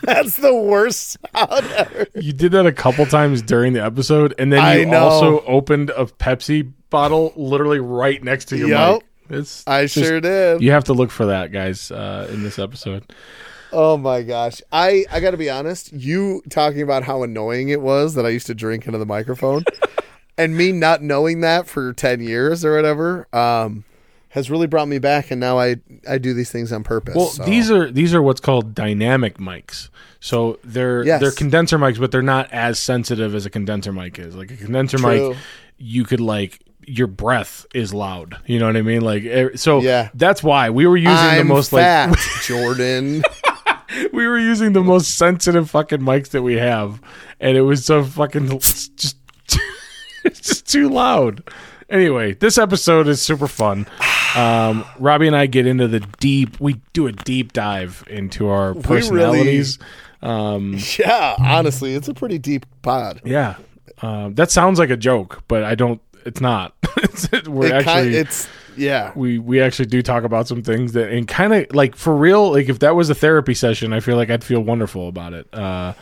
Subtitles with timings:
[0.06, 2.06] That's the worst sound ever.
[2.14, 6.06] You did that a couple times during the episode, and then you also opened a
[6.06, 8.92] Pepsi bottle literally right next to your Yep.
[8.94, 9.02] mic.
[9.38, 10.60] It's I just- sure did.
[10.62, 13.04] You have to look for that, guys, uh, in this episode.
[13.72, 14.60] Oh my gosh.
[14.72, 18.30] I I got to be honest, you talking about how annoying it was that I
[18.30, 19.64] used to drink into the microphone
[20.38, 23.84] and me not knowing that for 10 years or whatever um
[24.30, 25.76] has really brought me back and now I
[26.08, 27.14] I do these things on purpose.
[27.14, 27.44] Well, so.
[27.44, 29.90] these are these are what's called dynamic mics.
[30.20, 31.20] So they're Yes.
[31.20, 34.34] they're condenser mics, but they're not as sensitive as a condenser mic is.
[34.34, 35.30] Like a condenser True.
[35.30, 35.38] mic,
[35.78, 38.36] you could like your breath is loud.
[38.46, 39.02] You know what I mean?
[39.02, 39.80] Like eh, so.
[39.80, 40.08] Yeah.
[40.14, 43.22] That's why we were using I'm the most fat, like Jordan.
[44.12, 47.00] we were using the most sensitive fucking mics that we have,
[47.40, 49.16] and it was so fucking just
[50.24, 51.42] it's just too loud.
[51.88, 53.86] Anyway, this episode is super fun.
[54.36, 56.60] Um, Robbie and I get into the deep.
[56.60, 59.78] We do a deep dive into our personalities.
[60.22, 63.20] um, yeah, honestly, it's a pretty deep pod.
[63.24, 63.56] yeah,
[64.02, 66.00] um, that sounds like a joke, but I don't.
[66.26, 66.74] It's not.
[66.98, 67.84] it's, we're It actually.
[67.92, 69.12] kind, it's yeah.
[69.16, 72.52] we we actually do talk about some things that and kind of like for real
[72.52, 75.52] like if that was a therapy session i feel like i'd feel wonderful about it
[75.52, 75.92] uh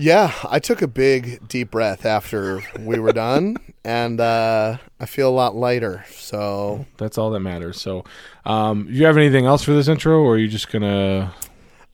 [0.00, 5.28] Yeah, I took a big deep breath after we were done and uh I feel
[5.28, 6.04] a lot lighter.
[6.10, 8.04] So that's all that matters so
[8.44, 11.34] um you have anything else for this intro or are you just gonna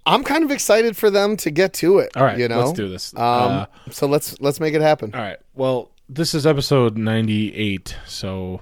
[0.06, 2.14] I'm kind of excited for them to get to it.
[2.16, 5.14] all right you know, let's do this Um, uh, so let's let's make it happen.
[5.14, 8.60] all right well this is episode 98 so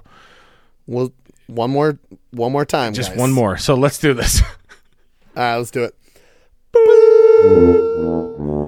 [0.87, 1.11] We'll
[1.47, 1.97] one more
[2.31, 2.93] one more time.
[2.93, 3.19] just guys.
[3.19, 4.41] one more so let's do this
[5.35, 5.95] All right, let's do it.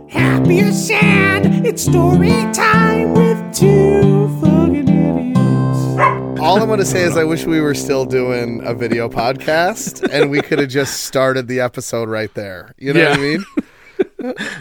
[0.09, 5.39] Happy or sad, it's story time with two fucking idiots.
[6.41, 10.05] All I'm going to say is I wish we were still doing a video podcast
[10.11, 12.75] and we could have just started the episode right there.
[12.77, 13.45] You know what I mean?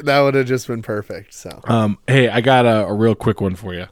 [0.04, 1.34] that would have just been perfect.
[1.34, 3.86] So um hey i got a, a real quick one for you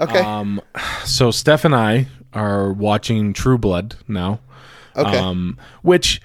[0.00, 0.60] okay, um
[1.04, 4.40] so steph and i are watching true blood now
[4.96, 6.20] okay, um, which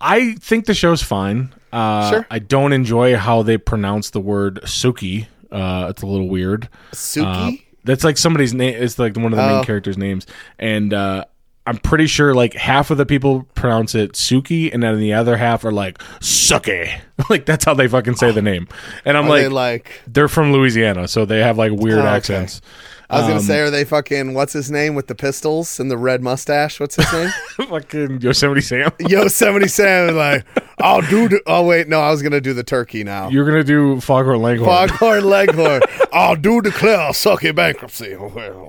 [0.00, 1.52] I think the show's fine.
[1.72, 2.26] Uh, Sure.
[2.30, 5.26] I don't enjoy how they pronounce the word Sookie.
[5.50, 6.68] Uh, it's a little weird.
[6.92, 7.62] Sookie.
[7.84, 8.74] That's like somebody's name.
[8.80, 9.56] It's like one of the Oh.
[9.56, 10.26] main characters' names,
[10.58, 11.24] and uh,
[11.66, 15.36] I'm pretty sure like half of the people pronounce it Sookie, and then the other
[15.36, 16.90] half are like Sookie.
[17.30, 18.68] like that's how they fucking say the name.
[19.04, 20.02] And I'm like, they like?
[20.06, 22.08] they're from Louisiana, so they have like weird Oh, okay.
[22.16, 22.60] accents.
[23.10, 24.34] I was gonna Um, say, are they fucking?
[24.34, 26.78] What's his name with the pistols and the red mustache?
[26.78, 27.30] What's his name?
[27.68, 28.92] fucking Yosemite Sam.
[29.00, 30.14] Yosemite Sam.
[30.16, 30.44] Like,
[30.78, 31.28] I'll do.
[31.28, 33.28] The, oh wait, no, I was gonna do the turkey now.
[33.28, 34.88] You're gonna do Foghorn Leghorn.
[34.88, 35.82] Foghorn Leghorn.
[36.12, 38.16] I'll do declare sucky bankruptcy.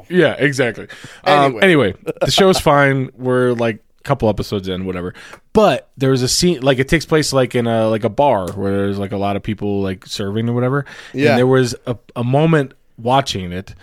[0.09, 0.87] Yeah, exactly.
[1.23, 1.61] Um, Anyway.
[1.61, 3.11] anyway, the show's fine.
[3.15, 5.13] We're like a couple episodes in, whatever.
[5.53, 8.71] But there's a scene like it takes place like in a like a bar where
[8.71, 10.85] there's like a lot of people like serving or whatever.
[11.13, 11.29] Yeah.
[11.31, 13.75] And there was a, a moment watching it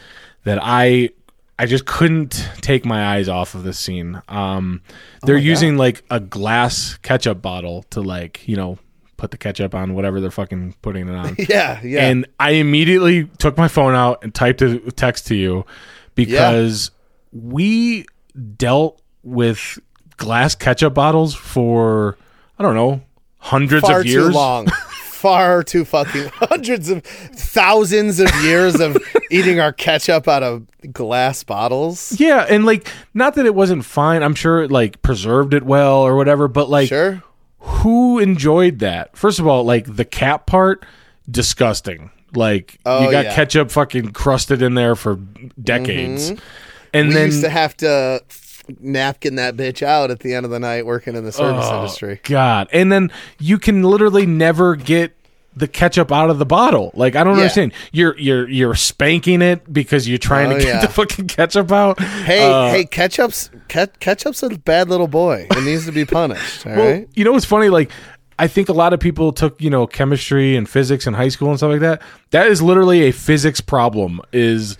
[0.49, 1.11] that I
[1.59, 4.23] I just couldn't take my eyes off of this scene.
[4.29, 4.81] Um,
[5.25, 8.79] they're using like a glass ketchup bottle to like you know
[9.19, 11.37] put the ketchup on whatever they're fucking putting it on.
[11.51, 12.07] yeah, yeah.
[12.07, 15.67] And I immediately took my phone out and typed a text to you
[16.15, 16.93] because
[17.31, 18.07] we
[18.57, 19.79] dealt with
[20.17, 22.17] glass ketchup bottles for
[22.59, 23.03] I don't know
[23.37, 24.29] hundreds far of years.
[24.29, 24.69] too long.
[25.19, 28.97] Far too fucking hundreds of thousands of years of
[29.31, 32.19] eating our ketchup out of glass bottles.
[32.21, 34.23] Yeah, and like not that it wasn't fine.
[34.23, 37.23] I'm sure it like preserved it well or whatever, but like Sure.
[37.59, 39.17] who enjoyed that?
[39.17, 40.87] First of all, like the cap part,
[41.31, 42.11] disgusting.
[42.35, 43.35] Like Oh, you got yeah.
[43.35, 45.17] ketchup fucking crusted in there for
[45.61, 46.31] decades.
[46.31, 46.45] Mm-hmm.
[46.95, 48.23] And We then used to have to
[48.81, 51.77] napkin that bitch out at the end of the night working in the service Oh,
[51.81, 52.21] industry.
[52.25, 52.69] God.
[52.73, 55.15] And then you can literally never get
[55.57, 56.93] the ketchup out of the bottle.
[56.95, 57.41] Like I don't Yeah.
[57.43, 57.73] understand.
[57.91, 60.81] You're you're you're spanking it because you're trying Oh, to get yeah.
[60.83, 62.01] the fucking ketchup out.
[62.01, 65.49] Hey, Uh, hey, ketchup's ket, ketchup's a bad little boy.
[65.51, 66.65] It needs to be punished.
[66.67, 66.79] All right.
[66.79, 67.71] well, you know what's funny?
[67.71, 67.91] Like
[68.39, 71.49] I think a lot of people took, you know, chemistry and physics in high school
[71.49, 72.03] and stuff like that.
[72.31, 74.21] That is literally a physics problem.
[74.33, 74.77] Is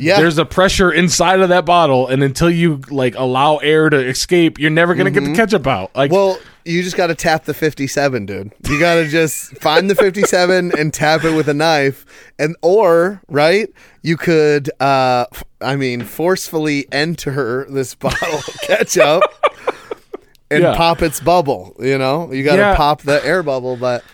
[0.00, 0.18] Yeah.
[0.18, 4.58] there's a pressure inside of that bottle, and until you like allow air to escape,
[4.58, 5.94] you're never gonna get the ketchup out.
[5.94, 6.14] Like, Mm-hmm.
[6.16, 8.52] Well, you just got to tap the 57, dude.
[8.68, 12.04] You got to just find the 57 and tap it with a knife
[12.38, 13.68] and or, right?
[14.02, 19.22] You could uh f- I mean, forcefully enter this bottle of ketchup
[20.50, 20.76] and Yeah.
[20.76, 22.30] pop its bubble, you know?
[22.32, 22.76] You got to Yeah.
[22.76, 24.04] pop the air bubble, but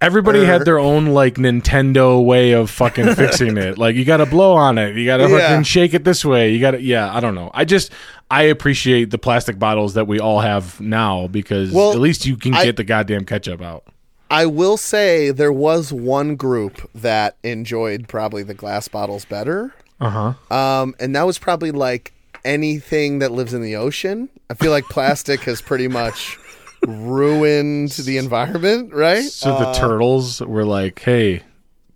[0.00, 3.78] Everybody had their own like Nintendo way of fucking fixing it.
[3.78, 5.38] Like you got to blow on it, you got to Yeah.
[5.48, 6.52] fucking shake it this way.
[6.52, 7.14] You got to, yeah.
[7.14, 7.50] I don't know.
[7.54, 7.90] I just
[8.30, 12.36] I appreciate the plastic bottles that we all have now because Well, at least you
[12.36, 13.84] can I- get the goddamn ketchup out.
[14.30, 19.74] I will say there was one group that enjoyed probably the glass bottles better.
[20.00, 20.54] Uh huh.
[20.82, 22.12] Um, and that was probably like
[22.44, 24.28] anything that lives in the ocean.
[24.50, 26.38] I feel like plastic has pretty much
[26.86, 29.24] ruined the environment, right?
[29.24, 31.42] So the uh, turtles were like, "Hey,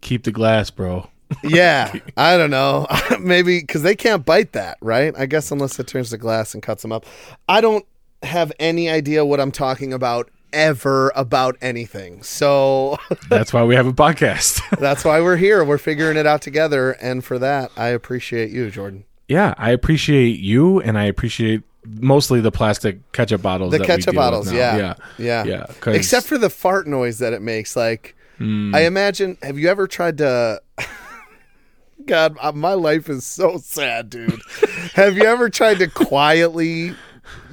[0.00, 1.08] keep the glass, bro."
[1.44, 2.87] yeah, I don't know.
[3.20, 5.14] Maybe because they can't bite that, right?
[5.17, 7.05] I guess unless it turns to glass and cuts them up.
[7.49, 7.85] I don't
[8.23, 12.23] have any idea what I'm talking about ever about anything.
[12.23, 12.96] So
[13.29, 14.62] That's why we have a podcast.
[14.79, 15.62] that's why we're here.
[15.64, 16.93] We're figuring it out together.
[16.93, 19.05] And for that, I appreciate you, Jordan.
[19.29, 21.62] yeah, I appreciate you, and I appreciate
[22.00, 23.73] mostly the plastic ketchup bottles.
[23.73, 24.76] The that we ketchup bottles, yeah.
[24.76, 25.44] yeah, Yeah.
[25.44, 25.67] yeah.
[25.81, 27.75] 'cause- Except for the fart noise that it makes.
[27.76, 28.73] Like, Hmm.
[28.75, 30.61] I imagine, have you ever tried to.
[32.06, 34.40] God, uh, my life is so sad, dude.
[34.94, 36.94] have you ever tried to quietly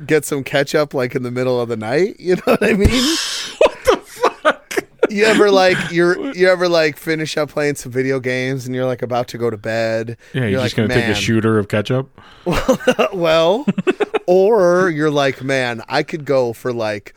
[0.06, 2.16] get some ketchup like in the middle of the night?
[2.20, 2.88] You know what I mean?
[3.58, 4.84] what the fuck?
[5.10, 8.86] You ever like you're you ever like finish up playing some video games and you're
[8.86, 10.18] like about to go to bed?
[10.34, 12.10] yeah, you're, like, just gonna take a shooter of ketchup.
[13.14, 13.66] well,
[14.28, 17.14] or you're like, man, I could go for like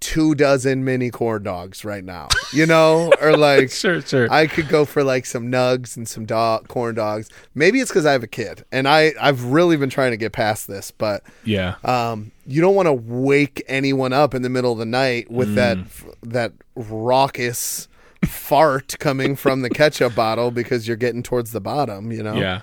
[0.00, 3.70] two dozen mini corn dogs right now, you know, or like.
[3.78, 4.32] Sure, sure.
[4.32, 7.28] I could go for like some nugs and some dog corn dogs.
[7.54, 10.32] Maybe it's because I have a kid, and I I've really been trying to get
[10.32, 10.90] past this.
[10.92, 14.86] But yeah, um, you don't want to wake anyone up in the middle of the
[14.86, 16.14] night with that Mm.
[16.22, 17.88] that raucous
[18.24, 22.12] fart coming from the ketchup bottle because you're getting towards the bottom.
[22.12, 22.34] You know.
[22.34, 22.60] yeah.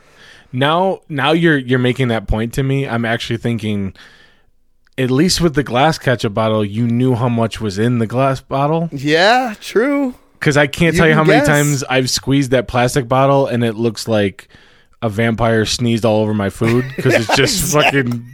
[0.51, 2.87] Now, now you're you're making that point to me.
[2.87, 3.95] I'm actually thinking,
[4.97, 8.41] at least with the glass ketchup bottle, you knew how much was in the glass
[8.41, 8.89] bottle.
[8.91, 9.55] Yeah.
[9.59, 10.15] True.
[10.39, 13.63] Because I can't You tell you how many times I've squeezed that plastic bottle and
[13.63, 14.47] it looks like
[15.01, 18.25] a vampire sneezed all over my food because it's just fucking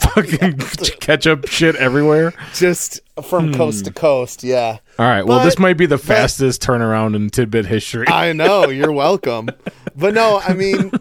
[0.00, 0.58] fucking
[1.00, 2.32] ketchup shit everywhere.
[2.54, 3.54] just from hmm.
[3.54, 4.42] coast to coast.
[4.44, 4.78] Yeah.
[4.98, 8.06] All right, well, this might be the fastest turnaround in tidbit history.
[8.08, 8.68] I know.
[8.68, 9.50] You're welcome.
[9.96, 10.92] But no, I mean,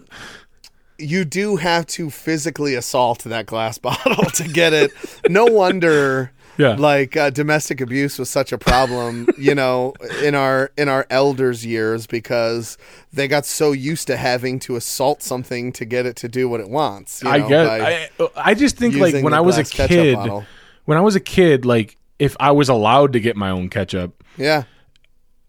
[0.99, 4.91] you do have to physically assault that glass bottle to get it.
[5.29, 6.31] No wonder.
[6.57, 6.75] Yeah.
[6.77, 11.65] Like uh, domestic abuse was such a problem, you know, in our in our elders'
[11.65, 12.77] years because
[13.13, 16.59] they got so used to having to assault something to get it to do what
[16.59, 17.23] it wants.
[17.23, 17.65] you I know, get.
[17.65, 20.43] by I, I just think like when I was a kid, bottle.
[20.83, 24.21] when I was a kid, like if I was allowed to get my own ketchup,
[24.35, 24.63] yeah,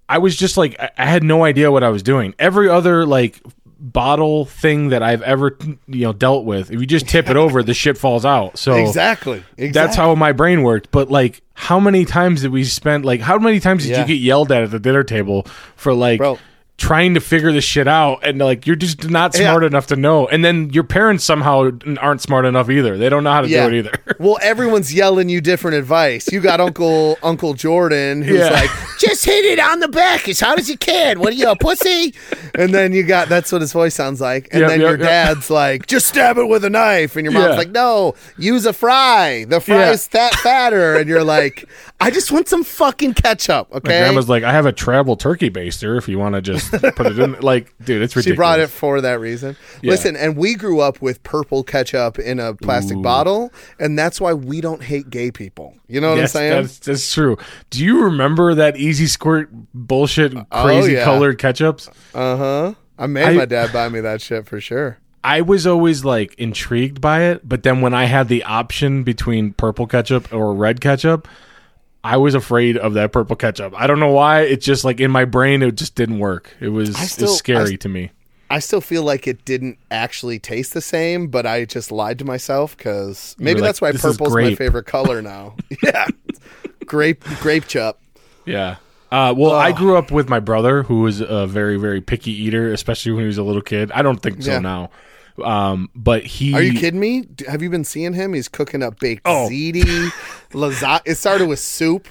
[0.09, 2.37] I was just like I I had no idea what I was doing.
[2.39, 3.43] Every other like
[3.81, 5.57] bottle thing that I've ever
[5.87, 8.59] you know dealt with, if you just tip it over, the shit falls out.
[8.59, 9.39] So exactly.
[9.57, 9.71] exactly.
[9.71, 10.91] that's how my brain worked.
[10.91, 13.05] But like, how many times did we spend?
[13.05, 14.01] Like, how many times did Yeah.
[14.03, 15.45] you get yelled at at the dinner table
[15.77, 16.19] for like?
[16.19, 16.39] Bro.
[16.81, 19.67] Trying to figure this shit out, and like you're just not smart Yeah.
[19.67, 22.97] enough to know, and then your parents somehow aren't smart enough either.
[22.97, 23.69] They don't know how to Yeah.
[23.69, 23.93] do it either.
[24.19, 26.31] Well, everyone's yelling you different advice.
[26.33, 28.51] You got Uncle Uncle Jordan who's Yeah.
[28.51, 31.21] like, just hit it on the back as hard as you can.
[31.21, 32.15] What are you, a pussy?
[32.55, 34.49] And then you got that's what his voice sounds like.
[34.53, 35.07] And Yep, then yep, your yep.
[35.37, 37.17] dad's like, just stab it with a knife.
[37.17, 39.45] And your mom's like, no, use a fry.
[39.49, 40.97] The fry's that fatter.
[40.97, 41.67] And you're like,
[42.01, 43.71] I just want some fucking ketchup.
[43.71, 44.01] My Okay.
[44.01, 47.19] grandma's like, I have a travel turkey baster if you want to just put it
[47.19, 47.33] in.
[47.41, 48.25] Like, dude, it's ridiculous.
[48.25, 49.57] She brought it for that reason.
[49.83, 49.91] Yeah.
[49.91, 54.33] Listen, and we grew up with purple ketchup in a plastic bottle, and that's why
[54.35, 55.75] we don't hate gay people.
[55.89, 56.63] You know what Yes, I'm saying?
[56.63, 57.37] that's, that's true.
[57.71, 61.05] Do you remember that EZ Squirt bullshit, crazy Oh, yeah.
[61.05, 61.89] colored ketchups?
[62.15, 62.75] Uh huh.
[62.99, 64.99] I made I- my dad buy me that shit for sure.
[65.23, 69.53] I was always like intrigued by it, but then when I had the option between
[69.53, 71.29] purple ketchup or red ketchup,
[72.03, 73.75] I was afraid of that purple ketchup.
[73.77, 74.43] I don't know why.
[74.43, 76.55] It's just like in my brain, it just didn't work.
[76.61, 78.11] It was, I it's still- scary I- to me.
[78.53, 82.25] I still feel like it didn't actually taste the same, but I just lied to
[82.25, 85.55] myself because maybe like, that's why "This is purple's my favorite color now.
[85.85, 86.09] yeah,
[86.85, 88.01] grape grape chup.
[88.45, 88.77] Yeah.
[89.13, 92.73] Uh, well, I grew up with my brother, who was a very, very picky eater,
[92.73, 93.93] especially when he was a little kid.
[93.93, 94.59] I don't think so Yeah.
[94.59, 94.91] now.
[95.43, 96.55] Um, but he.
[96.55, 97.27] Are you kidding me?
[97.49, 98.35] Have you been seeing him?
[98.35, 99.49] He's cooking up baked Oh.
[99.51, 99.83] ziti,
[100.53, 101.01] lasagna.
[101.05, 102.09] It started with soup.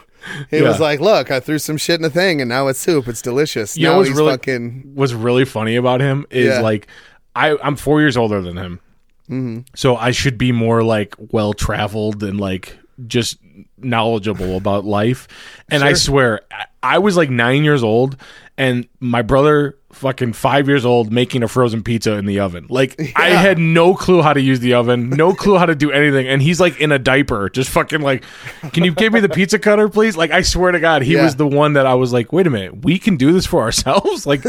[0.50, 0.63] He Yeah.
[0.63, 3.07] was like, "Look, I threw some shit in a thing, and now it's soup.
[3.07, 4.91] It's delicious." You know now what's he's really- fucking.
[4.95, 6.59] what's really funny about him is Yeah.
[6.62, 6.88] like
[7.36, 8.79] I I'm four years older than him,
[9.29, 9.59] Mm-hmm.
[9.75, 13.38] so I should be more like well traveled and like just
[13.77, 15.27] knowledgeable about life.
[15.69, 18.17] And I swear, I- I was like nine years old,
[18.59, 22.67] and my brother fucking five years old making a frozen pizza in the oven.
[22.69, 25.91] Like I had no clue how to use the oven, no clue how to do
[25.91, 28.23] anything, and he's like in a diaper, just fucking like,
[28.73, 30.15] can you give me the pizza cutter, please?
[30.15, 31.23] Like I swear to God, he Yeah.
[31.23, 33.61] was the one that I was like, wait a minute, we can do this for
[33.63, 34.27] ourselves.
[34.27, 34.43] Like,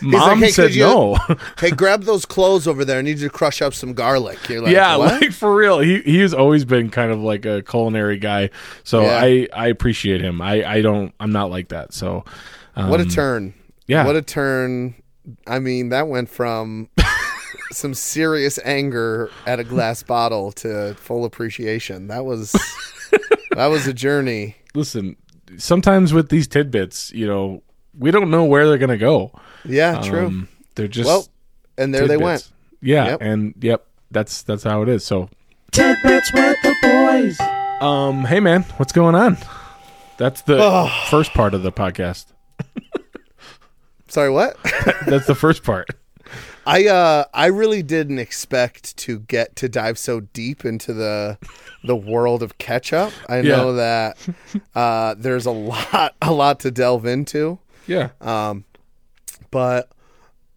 [0.00, 1.16] mom like, "Hey, said you- no.
[1.60, 2.98] hey, grab those clothes over there.
[2.98, 4.48] I need you to crush up some garlic.
[4.48, 5.20] You're like, yeah, what?
[5.20, 5.80] like for real.
[5.80, 8.48] He he's always been kind of like a culinary guy,
[8.84, 9.18] so Yeah.
[9.20, 10.40] I I appreciate him.
[10.40, 11.92] I I don't I'm not like that.
[11.92, 12.24] So
[12.76, 13.52] um, what a turn.
[13.86, 14.04] Yeah.
[14.06, 14.94] What a turn.
[15.46, 16.88] I mean, that went from
[17.72, 22.08] some serious anger at a glass bottle to full appreciation.
[22.08, 22.52] That was
[23.52, 24.56] that was a journey.
[24.74, 25.16] listen.
[25.58, 27.62] Sometimes with these tidbits, you know,
[27.96, 29.30] we don't know where they're gonna go.
[29.64, 30.26] Yeah, true.
[30.26, 31.26] Um, they're just well,
[31.78, 32.50] and there they went.
[32.82, 33.18] Yeah, Yep.
[33.22, 35.04] and yep, that's that's how it is.
[35.04, 35.30] So,
[35.72, 37.40] Tidbits with the boys.
[37.80, 39.38] um, hey man, what's going on?
[40.18, 42.26] That's the first part of the podcast.
[44.08, 44.56] Sorry, what?
[45.06, 45.88] That's the first part.
[46.66, 51.38] I uh I really didn't expect to get to dive so deep into the
[51.84, 53.12] the world of ketchup.
[53.28, 53.56] I Yeah.
[53.56, 54.18] know that
[54.74, 58.64] uh there's a lot a lot to delve into, Yeah, Um
[59.52, 59.88] but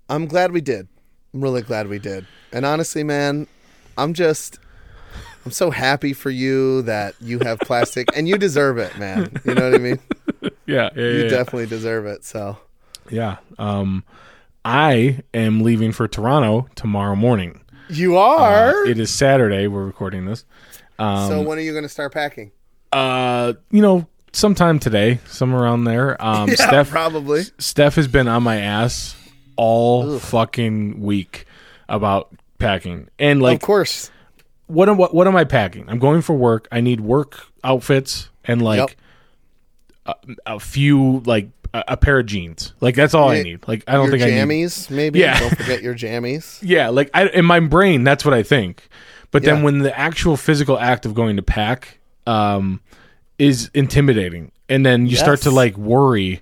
[0.10, 0.88] I'm glad we did.
[1.34, 2.26] I'm really glad we did.
[2.52, 3.46] And honestly, man,
[3.96, 4.58] I'm just
[5.46, 9.40] I'm so happy for you that you have plastic and you deserve it, man.
[9.46, 10.00] You know what I mean?
[10.42, 11.30] yeah, yeah, You yeah.
[11.30, 12.26] definitely deserve it.
[12.26, 12.58] So,
[13.10, 13.38] Yeah.
[13.58, 14.04] Um,
[14.66, 17.62] I am leaving for Toronto tomorrow morning.
[17.90, 18.86] you Uh, are.
[18.86, 19.68] it is Saturday.
[19.68, 20.46] We're recording this.
[21.00, 22.52] so when are you going to start packing?
[22.92, 26.22] Uh, you know, sometime today, somewhere around there.
[26.24, 27.44] Um, Yeah, Steph, probably.
[27.58, 29.16] Steph has been on my ass
[29.56, 31.46] all fucking week
[31.88, 34.10] about packing, and like, of course.
[34.68, 35.86] what am what, what am I packing?
[35.90, 36.68] I'm going for work.
[36.72, 38.78] I need work outfits and like
[40.08, 40.16] Yep.
[40.48, 42.74] a, a few like a, a pair of jeans.
[42.82, 43.68] Like that's all I need.
[43.68, 45.20] Like I don't think I need jammies, maybe.
[45.20, 45.40] Yeah.
[45.40, 46.60] Don't forget your jammies.
[46.64, 48.88] Yeah, like I, in my brain, that's what I think.
[49.32, 49.64] But then Yeah.
[49.64, 52.82] when the actual physical act of going to pack um,
[53.38, 56.42] is intimidating, and then you start to like worry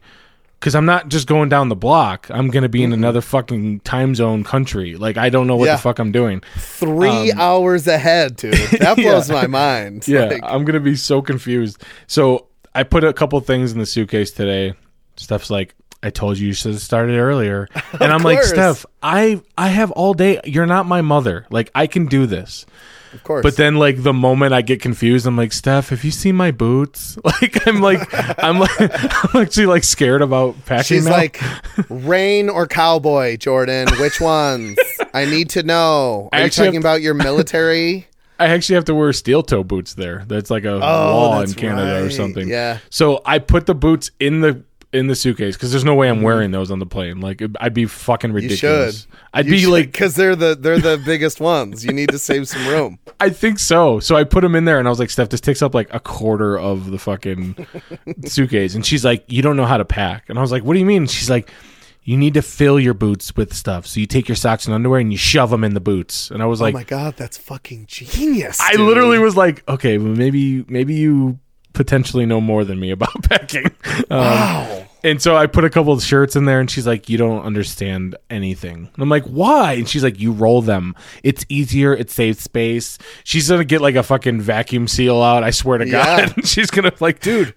[0.60, 2.28] because I'm not just going down the block.
[2.32, 4.96] I'm gonna be in another fucking time zone country.
[4.96, 5.76] Like I don't know what Yeah.
[5.76, 6.42] the fuck I'm doing.
[6.58, 8.54] Three hours ahead, dude.
[8.80, 10.06] That blows my mind.
[10.10, 11.84] Um, Yeah, Like, I'm gonna be so confused.
[12.08, 14.74] So I put a couple things in the suitcase today.
[15.18, 17.68] Steph's like, I told you you should have started earlier.
[18.00, 18.50] And I'm like, course.
[18.50, 20.40] Steph, I I have all day.
[20.46, 21.46] You're not my mother.
[21.50, 22.66] Like I can do this.
[23.14, 23.42] of course.
[23.42, 26.52] But then like the moment I get confused, I'm like, Steph, have you seen my
[26.52, 27.18] boots?
[27.26, 28.02] Like I'm like
[28.44, 28.80] I'm like
[29.36, 30.84] I'm actually like scared about packing.
[30.98, 31.12] she's now.
[31.12, 31.42] like,
[31.90, 33.88] rain or cowboy, Jordan?
[34.00, 34.78] Which ones?
[35.14, 36.30] I need to know.
[36.32, 38.08] Are you talking about your military?
[38.40, 40.24] I actually have to wear steel toe boots there.
[40.28, 42.48] That's like a oh, law in Oh, Canada or something.
[42.48, 42.78] Yeah.
[42.92, 44.62] So I put the boots in the
[44.94, 47.20] in the suitcase because there's no way I'm wearing those on the plane.
[47.20, 48.38] Like it- I'd be fucking Mm-hmm.
[48.38, 49.02] You ridiculous.
[49.02, 49.10] should.
[49.34, 51.84] I'd You be should, like, because they're the they're the biggest ones.
[51.86, 53.00] You need to save some room.
[53.20, 54.00] I think so.
[54.00, 55.94] So I put them in there, and I was like, Steph, this takes up like
[55.94, 57.68] a quarter of the fucking
[58.26, 58.76] suitcase.
[58.76, 60.30] And she's like, you don't know how to pack.
[60.30, 61.08] And I was like, what do you mean?
[61.08, 61.52] She's like,
[62.04, 63.86] you need to fill your boots with stuff.
[63.86, 66.32] So you take your socks and underwear and you shove them in the boots.
[66.32, 68.60] And I was like, oh my god, that's fucking genius.
[68.62, 71.40] I literally was like, okay, well, maybe maybe you
[71.78, 73.68] potentially know more than me about packing.
[74.10, 74.84] Um, Wow.
[75.04, 77.44] And so I put a couple of shirts in there, and she's like, "You don't
[77.46, 80.96] understand anything." And I'm like, "Why?" And she's like, "You roll them.
[81.24, 81.94] It's easier.
[81.94, 85.44] It saves space." She's gonna get like a fucking vacuum seal out.
[85.44, 86.26] I swear to Yeah.
[86.28, 87.54] God, she's gonna like, Dude,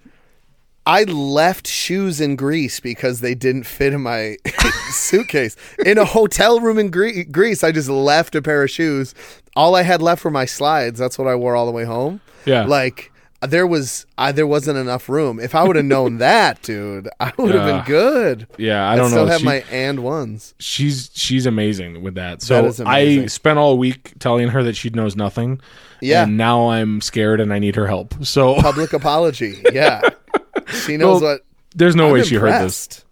[0.87, 4.37] I left shoes in Greece because they didn't fit in my
[4.91, 5.57] suitcase.
[5.85, 9.15] In a hotel room in Gre- Greece, I just left a pair of shoes.
[9.57, 10.99] All I had left were my slides.
[11.00, 12.21] That's what I wore all the way home.
[12.45, 12.65] Yeah.
[12.67, 13.10] Like
[13.43, 15.41] there was I, there wasn't enough room.
[15.41, 17.77] If I would have known that, dude, I would have Yeah.
[17.79, 18.47] been good.
[18.59, 20.55] "Yeah, I I don't still know." have She- my and ones.
[20.59, 22.43] she's she's amazing with that.
[22.43, 25.61] So That is I spent all week telling her that she knows nothing.
[26.03, 26.23] Yeah.
[26.23, 28.25] and now I'm scared and I need her help.
[28.25, 29.63] So Public apology.
[29.73, 30.01] Yeah.
[30.87, 31.41] She knows Well, what
[31.75, 33.05] there's no I'm way she heard this.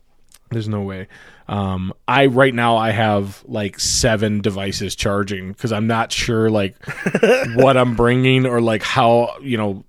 [0.51, 1.07] There's no way.
[1.49, 6.77] Um, I right now I have like seven devices charging because I'm not sure like
[7.55, 9.85] what I'm bringing or like how you know.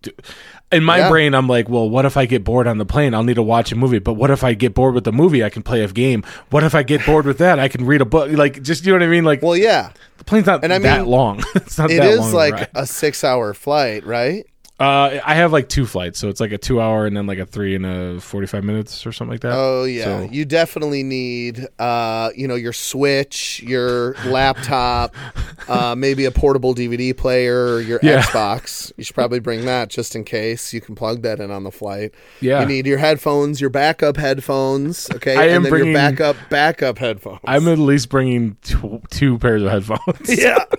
[0.72, 1.10] In my Yeah.
[1.10, 3.16] brain, I'm like, well, what if I get bored on the plane?
[3.16, 3.98] I'll need to watch a movie.
[3.98, 5.44] But what if I get bored with the movie?
[5.44, 6.24] I can play a game.
[6.52, 7.58] What if I get bored with that?
[7.58, 8.30] I can read a book.
[8.32, 9.24] Like, just you know what I mean?
[9.26, 9.90] Like, Well, yeah.
[10.20, 11.44] the plane's not and I that mean, long.
[11.56, 12.34] it's not It that is long.
[12.34, 14.46] a like a six hour flight, right?
[14.80, 17.38] Uh, I have like two flights, so it's like a two hour and then like
[17.40, 19.52] a three and a forty five minutes or something like that.
[19.54, 25.14] Oh yeah, So- you definitely need, uh, you know, your Switch, your laptop,
[25.68, 28.22] uh, maybe a portable DVD player, or your Yeah.
[28.22, 28.94] Xbox.
[28.96, 30.74] You should probably bring that just in case.
[30.74, 32.14] You can plug that in on the flight.
[32.40, 32.62] Yeah.
[32.62, 35.10] you need your headphones, your backup headphones.
[35.16, 37.40] Okay, I am and then bringing- your backup backup headphones.
[37.44, 40.38] I'm at least bringing two, two pairs of headphones.
[40.42, 40.64] yeah.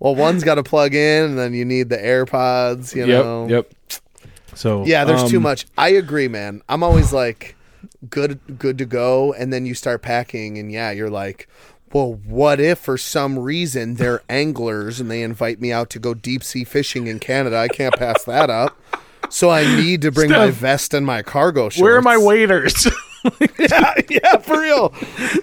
[0.00, 2.94] Well, one's got to plug in, and then you need the AirPods.
[2.94, 3.24] You Yep.
[3.24, 3.46] know.
[3.48, 3.74] Yep.
[4.54, 5.66] So Yeah, there's too um, much.
[5.78, 6.62] I agree, man.
[6.68, 7.54] I'm always like
[8.08, 11.48] good good to go and then you start packing and yeah, you're like,
[11.92, 16.14] "Well, what if for some reason they're anglers and they invite me out to go
[16.14, 17.56] deep sea fishing in Canada?
[17.56, 18.76] I can't pass that up."
[19.28, 21.80] So I need to bring my vest and my cargo shorts.
[21.80, 22.88] Where are my waiters?
[23.58, 24.94] yeah, yeah, for real.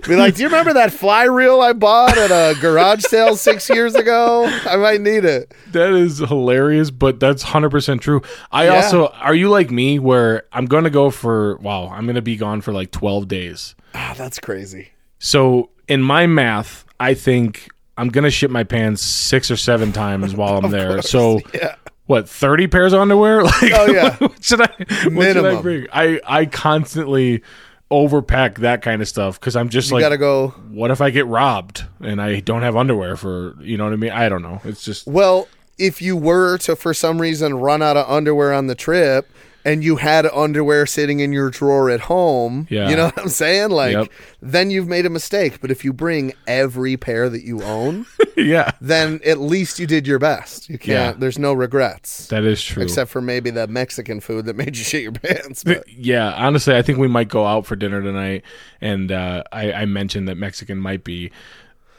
[0.07, 3.69] Be like, do you remember that fly reel I bought at a garage sale six
[3.69, 4.45] years ago?
[4.65, 5.53] I might need it.
[5.71, 8.21] that is hilarious, but that's hundred percent true.
[8.51, 8.75] I Yeah.
[8.75, 12.61] also are you like me where I'm gonna go for wow, I'm gonna be gone
[12.61, 13.75] for like twelve days.
[13.93, 14.89] Ah, that's crazy.
[15.19, 17.67] So in my math, I think
[17.97, 21.01] I'm gonna shit my pants six or seven times while I'm there.
[21.01, 21.75] So Yeah.
[22.05, 23.43] what, thirty pairs of underwear?
[23.43, 24.15] Like Oh, yeah.
[24.17, 25.61] what should I what should I Minimum.
[25.61, 25.87] bring?
[25.91, 27.41] I, I constantly
[27.89, 30.99] overpack that kind of stuff because I'm just You like got to go what if
[30.99, 34.11] I get robbed and I don't have underwear for you know what I mean?
[34.11, 34.59] I don't know.
[34.65, 38.67] It's just Well, if you were to, for some reason, run out of underwear on
[38.67, 39.29] the trip
[39.67, 42.89] and you had underwear sitting in your drawer at home, Yeah.
[42.89, 43.69] you know what I'm saying?
[43.71, 44.07] Like, Yep.
[44.41, 45.59] then you've made a mistake.
[45.59, 48.05] But if you bring every pair that you own,
[48.37, 50.69] yeah, then at least you did your best.
[50.69, 51.19] You can't, Yeah.
[51.19, 52.27] there's no regrets.
[52.27, 52.81] that is true.
[52.81, 55.65] Except for maybe the Mexican food that made you shit your pants.
[55.65, 58.43] But yeah, honestly, I think we might go out for dinner tonight,
[58.79, 61.29] and uh, I, I mentioned that Mexican might be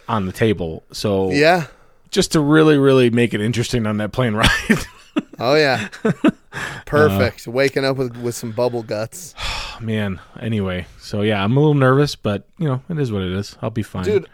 [0.09, 0.85] on the table.
[0.91, 1.67] So yeah.
[2.11, 4.49] just to really, really make it interesting on that plane ride.
[5.39, 5.89] Oh, yeah.
[6.87, 7.47] Perfect.
[7.47, 9.35] Uh, Waking up with, with some bubble guts.
[9.81, 13.33] Man, anyway, so yeah, I'm a little nervous, but you know, it is what it
[13.33, 13.57] is.
[13.63, 14.05] I'll be fine.
[14.05, 14.27] dude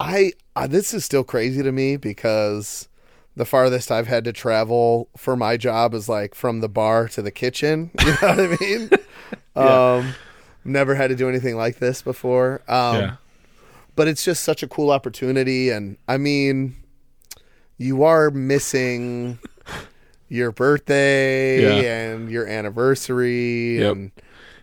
[0.00, 2.88] i uh, this is still crazy to me because
[3.36, 7.22] the farthest i've had to travel for my job is like from the bar to
[7.22, 8.90] the kitchen you know what i mean
[9.56, 10.14] um
[10.64, 13.16] never had to do anything like this before um yeah,
[13.94, 16.74] but it's just such a cool opportunity and i mean
[17.78, 19.38] you are missing
[20.28, 21.92] your birthday Yeah.
[22.12, 23.92] and your anniversary Yep.
[23.92, 24.10] and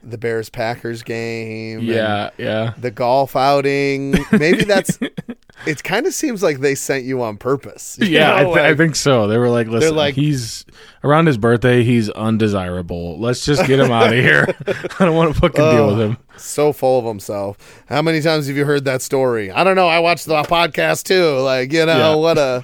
[0.03, 2.73] the bears packers game and yeah, yeah.
[2.79, 4.15] the golf outing.
[4.31, 4.97] Maybe that's.
[5.67, 7.97] it kind of seems like they sent you on purpose.
[8.01, 9.27] you Yeah, I, th- I think so.
[9.27, 10.65] They were like, "Listen, like- he's
[11.03, 11.83] around his birthday.
[11.83, 13.19] He's undesirable.
[13.19, 14.47] Let's just get him out of here.
[14.99, 17.83] I don't want to fucking deal with him." so full of himself.
[17.87, 19.51] How many times have you heard that story?
[19.51, 19.87] I don't know.
[19.87, 21.37] I watched the podcast too.
[21.41, 22.15] Like you know Yeah.
[22.15, 22.63] what a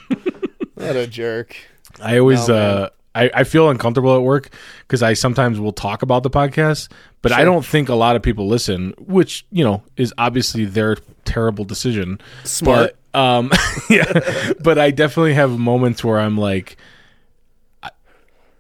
[0.74, 1.56] what a jerk.
[2.02, 4.50] I always No, uh I, I feel uncomfortable at work
[4.82, 6.92] because I sometimes will talk about the podcast,
[7.24, 10.98] but I don't think a lot of people listen, which, you know, is obviously their
[11.26, 12.20] terrible decision.
[12.44, 12.96] Smart.
[13.12, 13.52] But, um
[13.90, 14.52] yeah.
[14.62, 16.78] but I definitely have moments where I'm like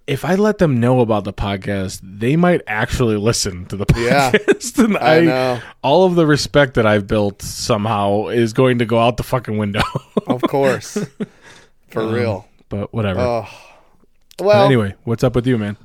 [0.08, 4.32] if I let them know about the podcast, they might actually listen to the Yeah.
[4.32, 4.84] podcast.
[4.86, 5.60] and I I, know.
[5.84, 9.58] all of the respect that I've built somehow is going to go out the fucking
[9.58, 9.82] window.
[10.26, 10.98] Of course,
[11.90, 12.48] for Um, real.
[12.70, 13.20] But whatever.
[13.20, 13.48] Oh
[14.40, 14.66] well.
[14.66, 15.78] anyway, what's up with you, man?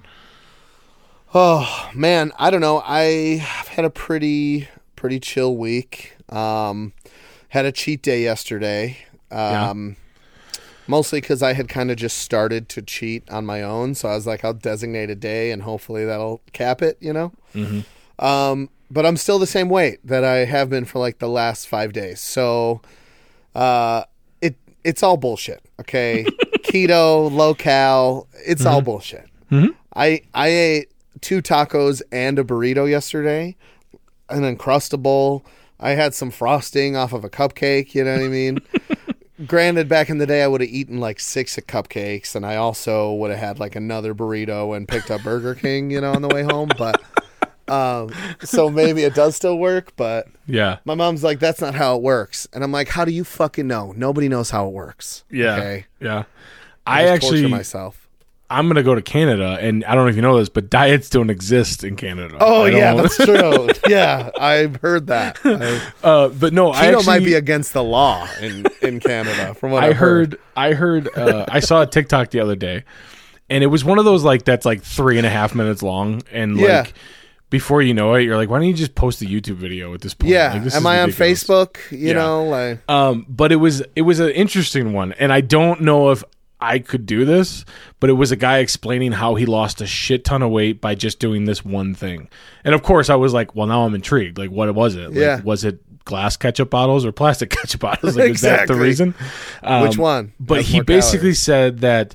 [1.34, 2.82] Oh man, I don't know.
[2.84, 6.16] I have had a pretty pretty chill week.
[6.28, 6.92] Um,
[7.48, 8.98] had a cheat day yesterday.
[9.30, 9.96] Um,
[10.86, 14.14] mostly because I had kind of just started to cheat on my own, so I
[14.14, 16.98] was like, I'll designate a day and hopefully that'll cap it.
[17.00, 17.32] You know.
[18.18, 21.66] Um, but I'm still the same weight that I have been for like the last
[21.66, 22.20] five days.
[22.20, 22.82] So,
[23.54, 24.04] uh,
[24.42, 25.62] it it's all bullshit.
[25.80, 26.26] Okay,
[26.62, 28.84] keto, low cal, it's all mm-hmm.
[28.86, 29.28] bullshit.
[29.50, 29.72] Mm-hmm.
[29.94, 33.56] I I ate two tacos and a burrito yesterday,
[34.28, 35.42] an uncrustable.
[35.80, 37.94] I had some frosting off of a cupcake.
[37.94, 38.58] You know what I mean?
[39.46, 43.12] Granted, back in the day, I would have eaten like six cupcakes, and I also
[43.14, 46.28] would have had like another burrito and picked up Burger King, you know, on the
[46.28, 46.70] way home.
[46.78, 47.02] But
[47.72, 48.10] um,
[48.42, 49.92] so maybe it does still work.
[49.96, 50.78] But Yeah.
[50.84, 53.66] my mom's like, "That's not how it works," and I'm like, "How do you fucking
[53.66, 53.92] know?
[53.96, 55.56] Nobody knows how it works." Yeah.
[55.56, 55.86] Okay.
[56.00, 56.24] Yeah.
[56.86, 57.98] I, I actually, myself.
[58.50, 60.68] I'm going to go to Canada, and I don't know if you know this, but
[60.68, 62.36] diets don't exist in Canada.
[62.38, 63.68] Oh yeah, that's true.
[63.88, 65.38] yeah, I've heard that.
[65.42, 69.54] I, uh, but no, I keto actually, might be against the law in, in Canada,
[69.54, 70.32] from what I I've heard.
[70.32, 72.84] heard, I heard, uh, I saw a TikTok the other day,
[73.48, 76.20] and it was one of those like that's like three and a half minutes long,
[76.30, 76.80] and Yeah.
[76.80, 76.94] like
[77.52, 80.00] before you know it, you're like, why don't you just post a YouTube video at
[80.00, 80.32] this point?
[80.32, 81.10] Yeah, Like, this am I on.
[81.10, 81.76] Facebook?
[81.92, 82.12] You Yeah.
[82.14, 86.10] know, like Um, but it was it was an interesting one, and I don't know
[86.10, 86.24] if
[86.60, 87.64] I could do this,
[88.00, 90.94] but it was a guy explaining how he lost a shit ton of weight by
[90.94, 92.28] just doing this one thing.
[92.64, 94.38] And of course, I was like, well, now I'm intrigued.
[94.38, 95.08] Like, what was it?
[95.08, 95.40] Like, Yeah.
[95.42, 98.16] Was it glass ketchup bottles or plastic ketchup bottles?
[98.16, 99.14] Like, is that the reason?
[99.62, 100.32] Um, Which one?
[100.40, 101.40] But he basically calories?
[101.40, 102.14] said that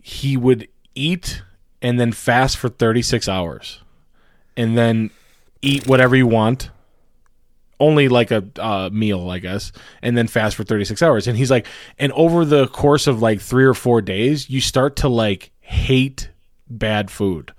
[0.00, 1.42] he would eat
[1.82, 3.80] and then fast for 36 hours
[4.56, 5.10] and then
[5.62, 6.70] eat whatever you want
[7.80, 11.26] only like a uh, meal, I guess, and then fast for 36 hours.
[11.26, 11.66] And he's like,
[11.98, 16.30] and over the course of like three or four days, you start to like hate
[16.68, 17.52] bad food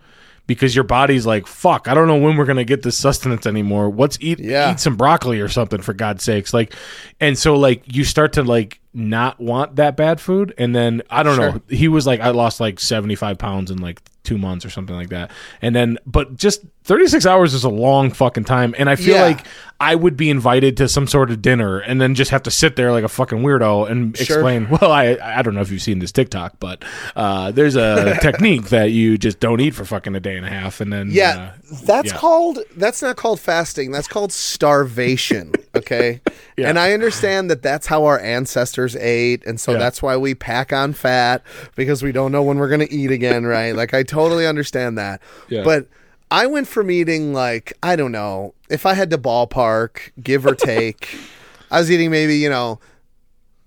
[0.47, 3.89] because your body's like, fuck, I don't know when we're gonna get this sustenance anymore.
[3.89, 4.71] What's eat Yeah.
[4.71, 6.73] eat some broccoli or something for God's sakes, like,
[7.19, 11.23] and so like you start to like not want that bad food, and then I
[11.23, 11.61] don't know.
[11.69, 15.09] He was like, I lost like 75 pounds in like two months or something like
[15.09, 19.15] that, and then but just 36 hours is a long fucking time, and I feel
[19.15, 19.23] Yeah.
[19.23, 19.45] like
[19.79, 22.75] I would be invited to some sort of dinner and then just have to sit
[22.77, 24.37] there like a fucking weirdo and Sure.
[24.37, 24.69] explain.
[24.69, 28.69] Well, I I don't know if you've seen this TikTok, but uh, there's a technique
[28.69, 31.53] that you just don't eat for fucking a day and a half, and then Yeah,
[31.71, 32.17] uh, that's yeah.
[32.17, 33.91] called that's not called fasting.
[33.91, 35.51] That's called starvation.
[35.75, 36.21] Okay,
[36.57, 36.69] Yeah.
[36.69, 39.79] and I understand that that's how our ancestors ate, and so Yeah.
[39.79, 41.41] that's why we pack on fat
[41.75, 43.75] because we don't know when we're gonna eat again, right?
[43.75, 45.21] Like I totally understand that.
[45.49, 45.63] Yeah.
[45.63, 45.87] But
[46.29, 50.53] I went from eating like I don't know if I had to ballpark, give or
[50.55, 51.15] take,
[51.71, 52.79] I was eating maybe you know.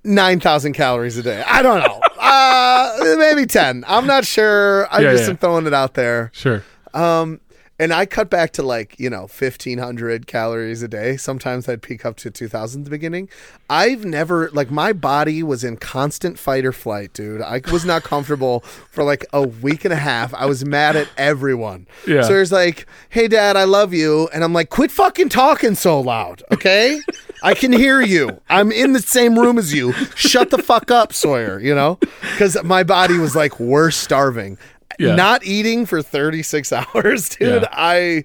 [0.05, 1.43] 9,000 calories a day.
[1.47, 2.01] I don't know.
[2.19, 3.85] Uh, maybe 10.
[3.89, 4.87] I'm not sure.
[4.93, 6.31] I Yeah, just am throwing it out there.
[6.33, 6.63] sure.
[6.95, 7.41] Um,
[7.79, 11.17] and I cut back to like, you know, 1500 calories a day.
[11.17, 13.29] Sometimes I'd peak up to 2000 at the beginning.
[13.69, 17.43] I've never, like, my body was in constant fight or flight, dude.
[17.43, 20.33] I was not comfortable for like a week and a half.
[20.35, 21.87] I was mad at everyone.
[22.07, 22.23] Yeah.
[22.23, 24.29] So there's like, hey, dad, I love you.
[24.33, 27.01] And I'm like, quit fucking talking so loud, okay?
[27.43, 28.41] I can hear you.
[28.49, 29.93] I'm in the same room as you.
[30.15, 31.99] Shut the fuck up, Sawyer, you know?
[32.33, 34.59] Because my body was like, we're starving.
[34.99, 35.15] Yeah.
[35.15, 37.63] Not eating for 36 hours, dude.
[37.63, 37.69] Yeah.
[37.73, 38.25] I,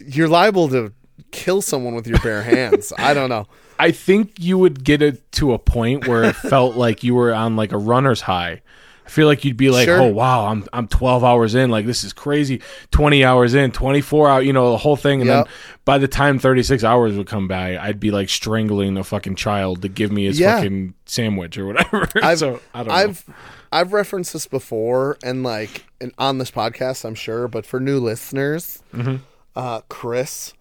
[0.00, 0.92] you're liable to
[1.30, 2.92] kill someone with your bare hands.
[2.98, 3.46] I don't know.
[3.78, 7.34] I think you would get it to a point where it felt like you were
[7.34, 8.62] on like a runner's high.
[9.04, 10.00] I feel like you'd be like, Sure.
[10.00, 11.70] "Oh wow, I'm I'm 12 hours in.
[11.70, 12.60] Like this is crazy.
[12.90, 14.44] 20 hours in, 24 out.
[14.44, 15.44] You know the whole thing." And Yep.
[15.44, 19.36] then by the time 36 hours would come by, I'd be like strangling a fucking
[19.36, 20.56] child to give me his Yeah.
[20.56, 22.08] fucking sandwich or whatever.
[22.20, 23.34] I've, so I don't know.
[23.80, 27.48] I've, referenced this before, and like and on this podcast, I'm sure.
[27.48, 29.16] But for new listeners, Mm-hmm.
[29.54, 30.52] uh, Chris,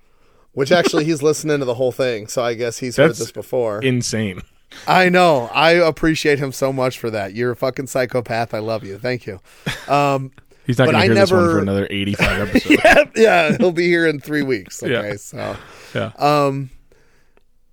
[0.54, 3.82] which actually he's listening to the whole thing, so I guess he's heard this before.
[3.82, 4.42] insane.
[4.88, 5.50] I know.
[5.54, 7.34] I appreciate him so much for that.
[7.34, 8.54] You're a fucking psychopath.
[8.54, 8.98] I love you.
[8.98, 9.40] Thank you.
[9.88, 10.32] Um,
[10.66, 12.82] He's not But going to I hear this one never- for another 85 episodes.
[12.84, 14.82] yeah, yeah, he'll be here in three weeks.
[14.82, 15.16] Okay, Yeah.
[15.18, 15.58] so.
[15.94, 16.12] yeah.
[16.18, 16.72] Um,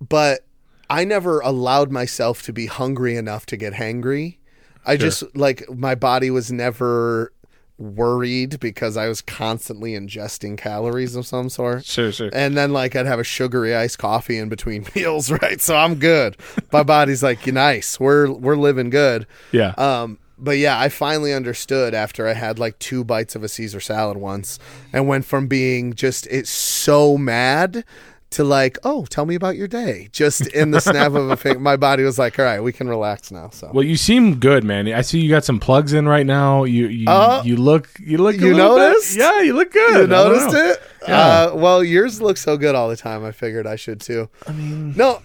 [0.07, 0.45] but
[0.89, 4.37] I never allowed myself to be hungry enough to get hangry.
[4.85, 7.31] I just like my body was never
[7.77, 11.85] worried because I was constantly ingesting calories of some sort.
[11.85, 12.29] Sure, sure.
[12.33, 15.59] And then like I'd have a sugary iced coffee in between meals, right?
[15.59, 16.37] So I'm good.
[16.71, 17.99] My body's like, you nice.
[17.99, 19.27] We're we're living good.
[19.51, 19.73] Yeah.
[19.77, 23.79] Um, but yeah, I finally understood after I had like two bites of a Caesar
[23.79, 24.59] salad once
[24.91, 27.85] and went from being just it's so mad
[28.33, 30.09] to like, oh, tell me about your day.
[30.11, 32.87] Just in the snap of a finger, my body was like, all right, we can
[32.89, 33.49] relax now.
[33.49, 34.87] So Well, you seem good, man.
[34.91, 36.63] I see you got some plugs in right now.
[36.65, 38.35] You you, Uh, you look you look.
[38.35, 39.15] you little bit- noticed?
[39.17, 40.01] yeah, you look good.
[40.01, 40.81] you noticed it?
[41.07, 41.19] Yeah.
[41.19, 43.25] Uh, well, yours look so good all the time.
[43.25, 44.29] I figured I should too.
[44.47, 45.21] I mean, No,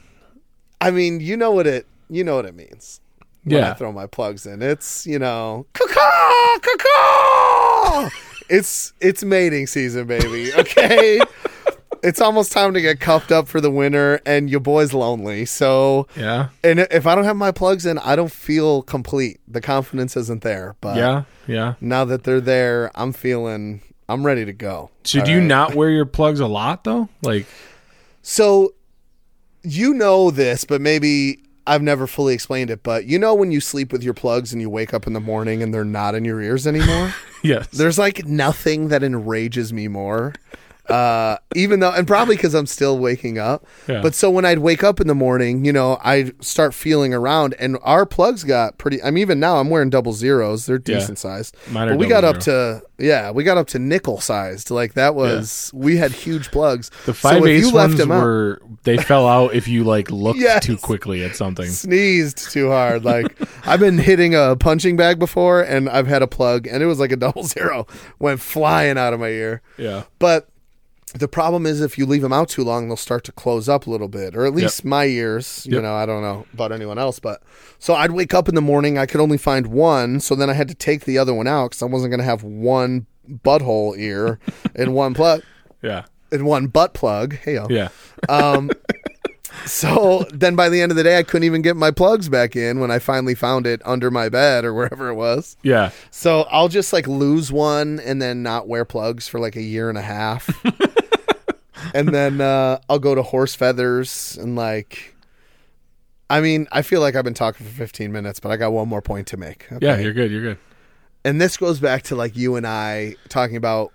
[0.81, 3.01] I mean, you know what it, you know what it means.
[3.45, 4.61] When I yeah, throw my plugs in.
[4.63, 8.09] It's you know, caw caw.
[8.51, 10.53] it's it's mating season, baby.
[10.55, 11.21] Okay.
[12.03, 15.45] it's almost time to get cuffed up for the winter, and your boy's lonely.
[15.45, 19.41] So, yeah, and if I don't have my plugs in, I don't feel complete.
[19.49, 20.77] The confidence isn't there.
[20.81, 21.75] But yeah, yeah.
[21.81, 23.83] now that they're there, I'm feeling.
[24.11, 24.91] I'm ready to go.
[25.05, 25.47] So All do you right?
[25.47, 27.11] not wear your plugs a lot though?
[27.23, 27.45] Like,
[28.23, 28.73] So
[29.63, 32.83] you know this, but maybe I've never fully explained it.
[32.83, 35.21] But you know when you sleep with your plugs and you wake up in the
[35.21, 37.15] morning and they're not in your ears anymore?
[37.43, 40.33] yes, There's like nothing that enrages me more.
[40.89, 43.67] Uh, even though, and probably because I'm still waking up.
[43.89, 44.01] Yeah.
[44.01, 47.55] But so when I'd wake up in the morning, you know, I'd start feeling around,
[47.59, 49.03] and our plugs got pretty.
[49.03, 49.59] I'm even now.
[49.59, 50.67] I'm wearing double zeros.
[50.67, 50.99] They're Yeah.
[50.99, 51.57] decent sized.
[51.71, 54.71] Mine are but we got double up to yeah, we got up to nickel sized.
[54.71, 56.91] Like that was we had huge plugs.
[57.07, 60.11] the So five you left ones them out- were they fell out if you like
[60.11, 60.65] looked Yes.
[60.65, 61.67] too quickly at something.
[61.67, 63.05] sneezed too hard.
[63.05, 63.27] Like
[63.67, 66.99] I've been hitting a punching bag before, and I've had a plug, and it was
[66.99, 67.87] like a double zero
[68.19, 69.61] went flying out of my ear.
[69.77, 70.49] Yeah, But
[71.13, 73.87] the problem is if you leave them out too long, they'll start to close up
[73.87, 75.65] a little bit, or at least my ears.
[75.67, 75.83] You Yep.
[75.83, 77.43] know, I don't know about anyone else, but
[77.79, 80.53] so I'd wake up in the morning, I could only find one, so then I
[80.55, 83.07] had to take the other one out because I wasn't going to have one
[83.45, 84.39] butthole ear
[84.75, 85.43] in one plug,
[85.83, 86.05] Yeah.
[86.33, 87.35] in one butt plug.
[87.37, 87.59] Hey.
[87.71, 87.89] Yeah.
[88.29, 88.71] Um,
[89.67, 92.57] so then by the end of the day, I couldn't even get my plugs back
[92.57, 95.57] in when I finally found it under my bed or wherever it was.
[95.63, 95.91] Yeah.
[96.11, 99.89] So I'll just like lose one and then not wear plugs for like a year
[99.89, 100.49] and a half.
[101.95, 105.15] and then uh, I'll go to horse feathers and like.
[106.31, 108.87] I mean, I feel like I've been talking for 15 minutes, but I got one
[108.87, 109.67] more point to make.
[109.81, 109.97] Yeah.
[109.99, 110.31] You're good.
[110.31, 110.59] You're good.
[111.25, 113.93] and this goes back to like you and I talking about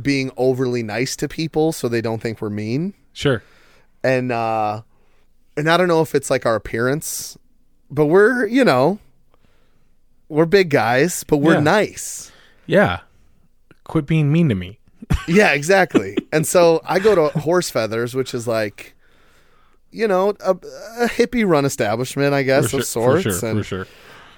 [0.00, 3.42] being overly nice to people so they don't think we're mean Sure.
[4.04, 4.82] and uh
[5.56, 7.36] and I don't know if it's like our appearance,
[7.90, 8.98] but we're, you know,
[10.28, 11.60] we're big guys, but we're Yeah.
[11.60, 12.32] nice.
[12.66, 13.00] Yeah.
[13.84, 14.78] Quit being mean to me.
[15.28, 16.16] Yeah, exactly.
[16.32, 18.94] and so I go to Horse Feathers, which is like
[19.94, 23.20] you know, a, a hippie run establishment, I guess, For of sure.
[23.20, 23.22] sorts.
[23.24, 23.48] For sure.
[23.50, 23.86] and For sure.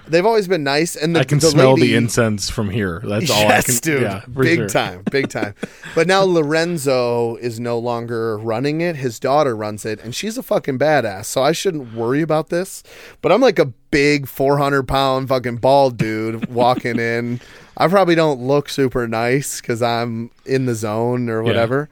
[0.09, 0.97] They've always been nice.
[0.97, 3.01] And the, I can the smell lady, the incense from here.
[3.05, 3.77] That's all yes, I can.
[3.81, 4.03] dude.
[4.03, 4.23] Yeah.
[4.33, 4.69] Big sure.
[4.69, 5.55] time, big time.
[5.95, 8.97] But now Lorenzo is no longer running it.
[8.97, 11.27] His daughter runs it, and she's a fucking badass.
[11.27, 12.83] So I shouldn't worry about this.
[13.23, 17.41] But I'm like a big 400 pound fucking bald dude walking in.
[17.77, 21.89] I probably don't look super nice because I'm in the zone or whatever.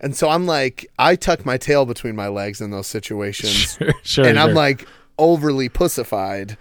[0.00, 4.26] And so I'm like, I tuck my tail between my legs in those situations sure.
[4.26, 4.54] and I'm sure.
[4.54, 4.86] like
[5.18, 6.56] overly pussified,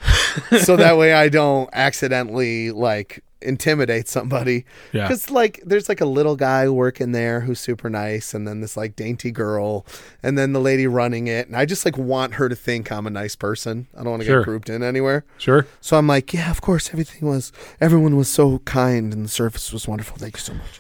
[0.62, 4.64] so that way I don't accidentally like intimidate somebody.
[4.94, 5.04] Yeah.
[5.04, 8.78] Because like there's like a little guy working there who's super nice, and then this
[8.78, 9.86] like dainty girl,
[10.22, 13.06] and then the lady running it, and I just like want her to think I'm
[13.06, 13.88] a nice person.
[13.96, 14.40] I don't want to Sure.
[14.40, 15.26] get grouped in anywhere.
[15.38, 15.68] sure.
[15.82, 19.74] So I'm like, yeah, of course, everything was, everyone was so kind, and the service
[19.74, 20.18] was wonderful.
[20.18, 20.80] Thank you so much.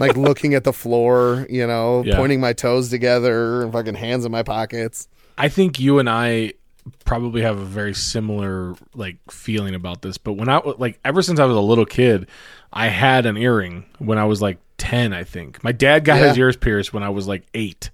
[0.00, 2.16] like looking at the floor, you know, Yeah.
[2.16, 5.06] pointing my toes together, and fucking hands in my pockets.
[5.38, 6.54] I think you and I
[7.04, 10.18] probably have a very similar like feeling about this.
[10.18, 12.26] But when I like ever since I was a little kid,
[12.72, 15.12] I had an earring when I was like ten.
[15.12, 16.28] I think my dad got Yeah.
[16.28, 17.90] his ears pierced when I was like eight,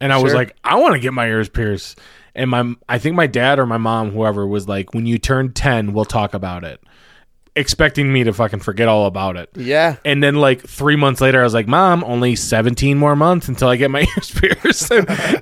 [0.00, 1.98] and I was like, I want to get my ears pierced.
[2.34, 5.52] And my I think my dad or my mom, whoever, was like, when you turn
[5.52, 6.82] ten, we'll talk about it,
[7.56, 9.50] expecting me to fucking forget all about it.
[9.54, 9.96] Yeah.
[10.04, 13.68] And then like three months later, I was like, "Mom, only seventeen more months until
[13.68, 14.90] I get my ears pierced."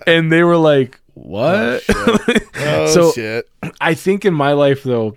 [0.06, 1.82] and they were like, "What?"
[2.56, 3.48] Oh So- shit.
[3.80, 5.16] I think in my life though,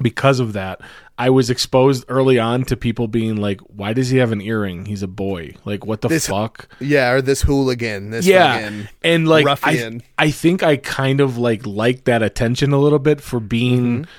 [0.00, 0.80] because of that,
[1.18, 4.86] I was exposed early on to people being like, "Why does he have an earring?
[4.86, 5.54] He's a boy.
[5.66, 9.50] Like, what the This- fuck?" Yeah, or this hooligan, this Yeah, fucking and like I,
[9.50, 10.02] ruffian.
[10.18, 14.10] I think I kind of like liked that attention a little bit for being Mm-hmm.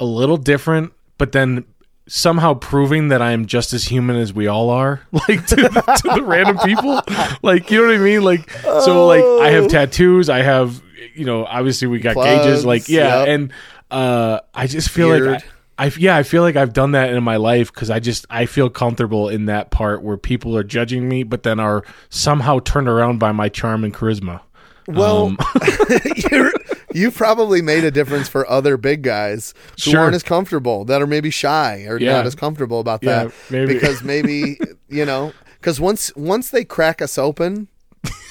[0.00, 1.64] a little different, but then
[2.08, 6.00] somehow proving that I am just as human as we all are, like to, the-
[6.02, 7.00] to the random people.
[7.42, 8.22] Like you know what I mean?
[8.22, 10.28] Like so, like I have tattoos.
[10.28, 10.82] I have
[11.14, 12.64] you know obviously we got Plugs, gauges.
[12.66, 13.28] Like yeah, yep.
[13.28, 13.52] and
[13.90, 15.26] uh, I just feel Beard.
[15.32, 15.42] like.
[15.44, 15.46] I,
[15.80, 18.46] I yeah, I feel like I've done that in my life because I just I
[18.46, 22.88] feel comfortable in that part where people are judging me, but then are somehow turned
[22.88, 24.40] around by my charm and charisma.
[24.88, 25.38] Well, Um,
[26.32, 26.50] you're,
[26.98, 30.00] you probably made a difference for other big guys who Sure.
[30.00, 32.12] aren't as comfortable, that are maybe shy or Yeah.
[32.12, 33.32] not as comfortable about Yeah, that.
[33.50, 33.74] maybe.
[33.74, 34.58] Because maybe,
[34.88, 37.68] you know, because once once they crack us open,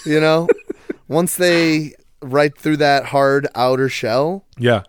[0.06, 0.48] you know,
[1.08, 4.82] once they right through that hard outer shell, Yeah.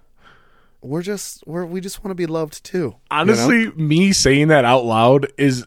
[0.80, 2.78] we're just we're we just want to be loved too.
[2.78, 2.96] you know?
[3.10, 5.64] Honestly, me saying that out loud is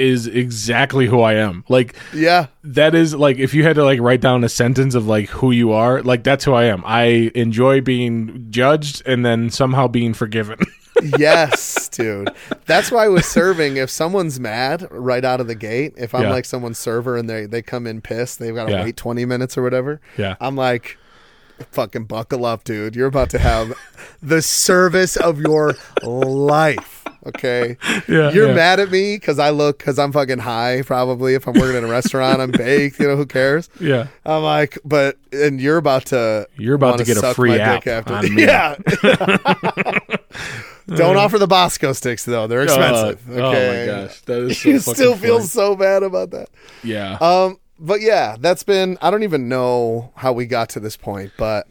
[0.00, 1.64] is exactly who I am.
[1.68, 2.46] Like yeah.
[2.64, 5.50] that is like if you had to like write down a sentence of like who
[5.50, 6.82] you are, like that's who I am.
[6.86, 10.58] I enjoy being judged and then somehow being forgiven.
[11.18, 12.30] yes, dude.
[12.66, 16.30] That's why with serving, if someone's mad right out of the gate, if I'm Yeah.
[16.30, 18.84] like someone's server and they they come in pissed, they've got to Yeah.
[18.84, 20.00] wait 20 minutes or whatever.
[20.16, 20.36] Yeah.
[20.40, 20.96] I'm like,
[21.72, 22.96] fucking buckle up, dude.
[22.96, 23.74] You're about to have
[24.22, 26.99] the service of your life.
[27.26, 27.76] Okay.
[28.08, 28.54] Yeah, You're yeah.
[28.54, 30.82] mad at me because I look because I'm fucking high.
[30.82, 32.98] Probably if I'm working in a restaurant, I'm baked.
[32.98, 33.68] You know who cares?
[33.80, 34.08] yeah.
[34.24, 37.92] I'm like, but and you're about to You're about to get a free app dick
[37.92, 38.42] after on me.
[38.44, 38.76] yeah.
[40.88, 43.28] Don't offer the Bosco sticks though; they're expensive.
[43.30, 43.86] Uh, okay?
[43.88, 44.20] Oh my gosh.
[44.22, 45.46] That is so you still feel funny.
[45.48, 46.48] so bad about that.
[46.82, 47.16] Yeah.
[47.20, 48.98] Um, but yeah, that's been.
[49.00, 51.68] I don't even know how we got to this point, but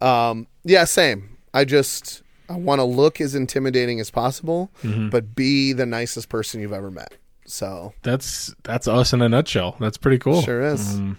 [0.00, 1.36] um, yeah, same.
[1.52, 5.08] I just I want to look as intimidating as possible, Mm-hmm.
[5.10, 7.14] but be the nicest person you've ever met.
[7.46, 9.76] So that's that's us in a nutshell.
[9.80, 10.42] That's pretty cool.
[10.42, 10.96] sure is.
[10.96, 11.18] Um,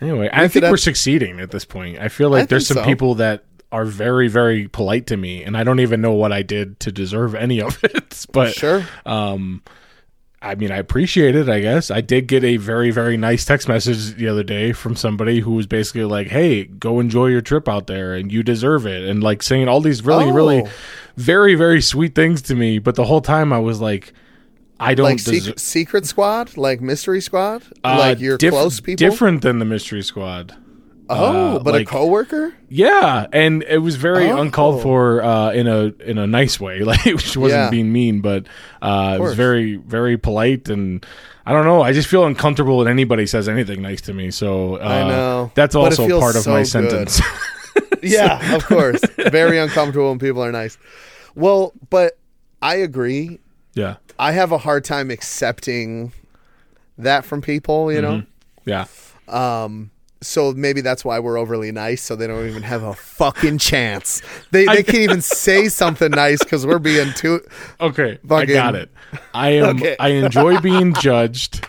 [0.00, 1.98] Anyway, I think we're succeeding at this point.
[1.98, 2.84] I feel like I there's some so.
[2.84, 3.42] people that
[3.72, 6.92] are very, very polite to me, and I don't even know what I did to
[6.92, 8.24] deserve any of it.
[8.32, 8.86] But Sure.
[9.04, 9.60] um,
[10.40, 11.90] I mean, I appreciate it, I guess.
[11.90, 15.50] I did get a very, very nice text message the other day from somebody who
[15.52, 19.08] was basically like, hey, go enjoy your trip out there and you deserve it.
[19.08, 20.32] And like saying all these really, Oh.
[20.32, 20.64] really
[21.16, 22.78] very, very sweet things to me.
[22.78, 24.12] But the whole time I was like,
[24.78, 29.04] I don't Like secret, secret Squad, like Mystery Squad, uh, like your diff- close people.
[29.08, 30.54] Different than the Mystery Squad.
[31.10, 32.54] Oh, uh, but like- a coworker.
[32.68, 34.40] Yeah, and it was very Oh.
[34.40, 36.80] uncalled for uh, in a in a nice way.
[36.84, 37.70] Like which wasn't Yeah.
[37.70, 38.46] being mean, but
[38.82, 41.04] uh, it was very very polite, and
[41.46, 41.80] I don't know.
[41.80, 44.30] I just feel uncomfortable when anybody says anything nice to me.
[44.30, 45.50] So uh, I know.
[45.54, 46.66] that's But also part of so my good.
[46.66, 47.20] sentence.
[48.02, 49.00] Yeah, of course.
[49.16, 50.78] Very uncomfortable when people are nice.
[51.34, 52.16] Well, but
[52.62, 53.40] I agree.
[53.74, 56.12] yeah, I have a hard time accepting
[56.96, 58.22] that from people, you know?
[58.64, 58.86] yeah,
[59.26, 59.90] Um
[60.20, 64.20] so maybe that's why we're overly nice so they don't even have a fucking chance.
[64.50, 67.40] They they can't even say something nice cuz we're being too
[67.80, 68.90] okay, I got it.
[69.32, 69.76] I am.
[69.76, 69.96] Okay.
[69.98, 71.66] I enjoy being judged.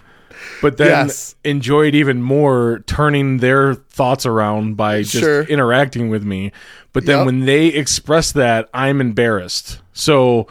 [0.61, 1.35] But then Yes.
[1.45, 5.43] enjoyed even more turning their thoughts around by just Sure.
[5.43, 6.51] interacting with me.
[6.91, 7.25] But then Yep.
[7.25, 9.79] when they express that, I'm embarrassed.
[9.93, 10.47] So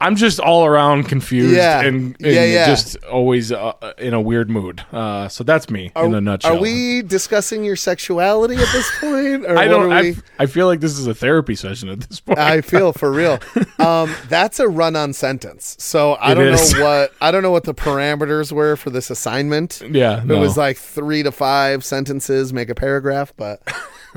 [0.00, 1.80] I'm just all around confused Yeah.
[1.80, 2.66] and, and Yeah, yeah.
[2.66, 4.84] just always uh, in a weird mood.
[4.92, 6.56] Uh, so that's me in a nutshell.
[6.56, 9.92] Are we discussing your sexuality at this point or I don't.
[9.92, 12.38] are I, feel like this is a therapy session at this point.
[12.38, 13.38] I feel for real.
[13.78, 15.76] Um, that's a run-on sentence.
[15.78, 16.72] So I It don't is.
[16.74, 19.82] know what I don't know what the parameters were for this assignment.
[19.90, 20.40] yeah, It no.
[20.40, 23.60] was like three to five sentences, make a paragraph, but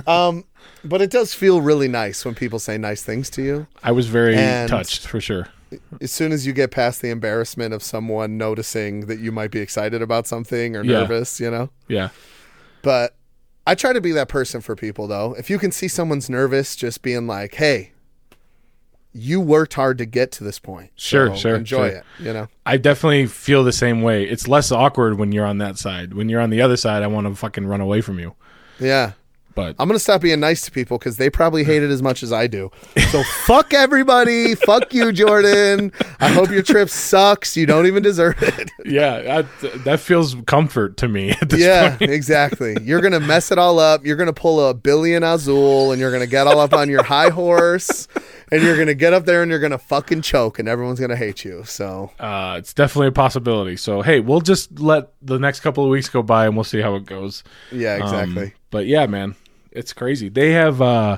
[0.07, 0.45] um,
[0.83, 3.67] but it does feel really nice when people say nice things to you.
[3.83, 5.47] I was very and- touched for sure.
[6.01, 9.59] As soon as you get past the embarrassment of someone noticing that you might be
[9.59, 10.99] excited about something or Yeah.
[11.01, 11.69] nervous, you know.
[11.87, 12.09] Yeah,
[12.81, 13.15] But
[13.67, 15.35] I try to be that person for people though.
[15.37, 17.91] If you can see someone's nervous, just being like, "Hey,
[19.13, 20.91] you worked hard to get to this point.
[20.95, 21.97] Sure, so sure, Enjoy sure.
[21.97, 22.47] it, you know.
[22.65, 24.23] I definitely feel the same way.
[24.23, 26.13] It's less awkward when you're on that side.
[26.13, 28.35] When you're on the other side, I want to fucking run away from you.
[28.79, 29.13] Yeah.
[29.59, 32.23] But I'm gonna stop being nice to people because they probably hate it as much
[32.23, 32.71] as I do.
[33.11, 34.55] So fuck everybody.
[34.55, 35.91] fuck you, Jordan.
[36.19, 37.57] I hope your trip sucks.
[37.57, 38.71] You don't even deserve it.
[38.85, 42.11] yeah, that, that feels comfort to me at this yeah, point.
[42.11, 42.77] exactly.
[42.81, 44.05] You're gonna mess it all up.
[44.05, 47.29] You're gonna pull a billion Azul, and you're gonna get all up on your high
[47.29, 48.07] horse,
[48.51, 51.43] and you're gonna get up there and you're gonna fucking choke, and everyone's gonna hate
[51.43, 51.63] you.
[51.65, 53.75] So Uh, it's definitely a possibility.
[53.75, 56.81] So hey, we'll just let the next couple of weeks go by and we'll see
[56.81, 57.43] how it goes.
[57.71, 58.53] yeah, Um, exactly.
[58.71, 59.35] but yeah, man,
[59.71, 60.29] it's crazy.
[60.29, 61.17] They have uh,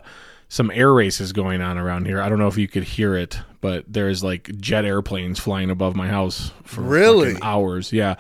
[0.49, 2.21] some air races going on around here.
[2.21, 5.95] I don't know if you could hear it, but there's like jet airplanes flying above
[5.95, 7.35] my house for Really?
[7.41, 7.91] hours.
[7.93, 8.15] Yeah,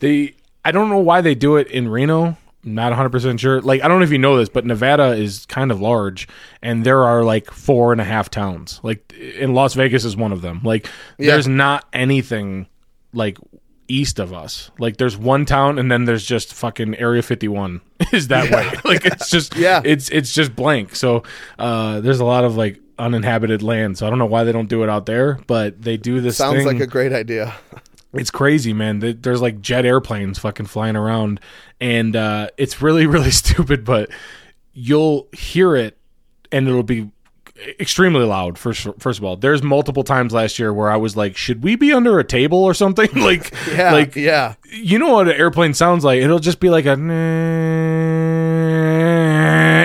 [0.00, 0.34] they.
[0.64, 2.36] I don't know why they do it in Reno.
[2.64, 3.60] Not 100 percent sure.
[3.60, 6.26] Like I don't know if you know this, but Nevada is kind of large,
[6.62, 8.80] and there are like four and a half towns.
[8.82, 10.60] Like in Las Vegas is one of them.
[10.64, 11.30] Like Yeah.
[11.32, 12.66] there's not anything
[13.12, 13.38] like
[13.88, 14.70] east of us.
[14.78, 17.80] Like there's one town and then there's just fucking Area 51
[18.12, 18.70] is that way.
[18.84, 19.80] Like it's just Yeah.
[19.84, 20.94] it's it's just blank.
[20.96, 21.22] So
[21.58, 23.98] uh there's a lot of like uninhabited land.
[23.98, 26.36] So I don't know why they don't do it out there, but they do this
[26.36, 26.66] Sounds thing.
[26.66, 27.54] like a great idea.
[28.14, 29.00] it's crazy, man.
[29.00, 31.40] Th- There's like jet airplanes fucking flying around
[31.80, 34.10] and uh it's really really stupid, but
[34.72, 35.96] you'll hear it
[36.52, 37.10] and it'll be
[37.80, 39.36] extremely loud first first of all.
[39.36, 42.62] There's multiple times last year where i was like should we be under a table
[42.62, 43.08] or something?
[43.26, 46.20] Like Yeah, like yeah, you know what an airplane sounds like?
[46.20, 46.96] It'll just be like a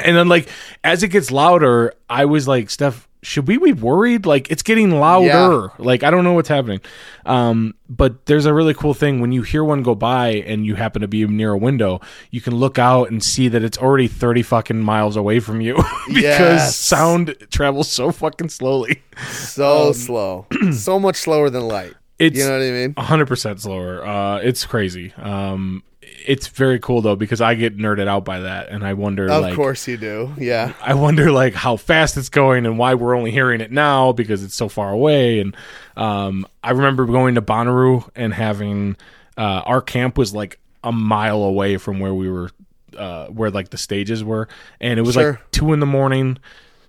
[0.03, 0.49] and then like
[0.83, 4.89] as it gets louder i was like steph should we be worried like it's getting
[4.99, 6.79] louder like i don't know what's happening
[7.27, 10.73] um but there's a really cool thing when you hear one go by and you
[10.73, 14.07] happen to be near a window you can look out and see that it's already
[14.07, 15.75] 30 fucking miles away from you
[16.07, 16.75] because Yes.
[16.75, 21.91] sound travels so fucking slowly so slow, so much slower than light.
[21.91, 22.93] Um, it's You know what I mean?
[22.97, 24.03] hundred percent slower.
[24.05, 25.13] Uh, it's crazy.
[25.17, 25.83] Um,
[26.25, 29.41] it's very cool though because I get nerded out by that, and I wonder Of
[29.41, 30.33] like, course you do.
[30.37, 34.11] Yeah, I wonder like how fast it's going and why we're only hearing it now
[34.11, 35.39] because it's so far away.
[35.39, 35.55] And
[35.97, 38.95] um, I remember going to Bonnaroo and having
[39.37, 42.49] uh, our camp was like a mile away from where we were,
[42.97, 44.47] uh, where like the stages were,
[44.79, 45.31] and it was Sure.
[45.33, 46.37] like two in the morning.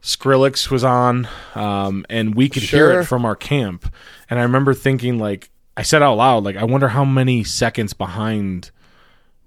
[0.03, 3.95] Skrillex was on, um, and we could hear it from our camp.
[4.29, 7.93] And I remember thinking, like, I said out loud, like, I wonder how many seconds
[7.93, 8.73] behind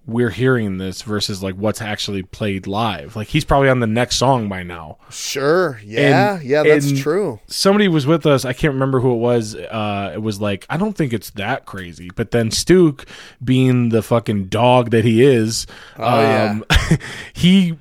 [0.08, 3.16] we're hearing this versus like what's actually played live.
[3.16, 4.98] Like he's probably on the next song by now.
[5.10, 5.80] Sure.
[5.84, 6.36] Yeah.
[6.36, 7.40] And- yeah, that's true.
[7.48, 8.46] Somebody was with us.
[8.46, 9.56] I can't remember who it was.
[9.56, 12.10] Uh, it was like I don't think it's that crazy.
[12.16, 13.06] But then Stuke,
[13.44, 15.66] being the fucking dog that he is,
[15.98, 16.60] Oh, yeah.
[17.34, 17.76] he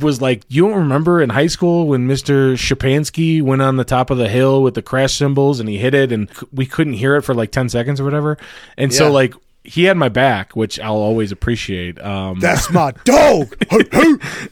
[0.00, 4.10] was like, "You don't remember in high school when Mister Shapansky went on the top
[4.10, 6.94] of the hill with the crash cymbals and he hit it and c- we couldn't
[6.94, 8.38] hear it for like ten seconds or whatever."
[8.78, 9.34] And so like
[9.66, 12.00] he had my back, which I'll always appreciate.
[12.00, 13.54] Um, That's my dog.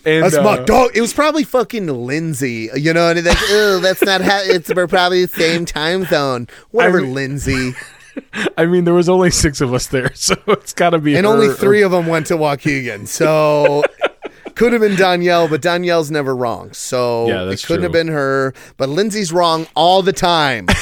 [0.07, 0.91] And, that's my uh, dog.
[0.95, 2.69] It was probably fucking Lindsay.
[2.77, 4.41] You know, and like, oh, that's not how.
[4.43, 6.47] It's we're probably the same time zone.
[6.73, 7.73] Whatever, mean- Lindsay.
[8.59, 11.27] I mean, there was only six of us there, so it's got to be And
[11.27, 13.09] her only or- three of them went to Waukegan.
[13.09, 13.83] So
[14.55, 16.73] could have been Danielle, but Danielle's never wrong.
[16.73, 18.55] So Yeah, it couldn't have been her.
[18.77, 20.67] But Lindsay's wrong all the time.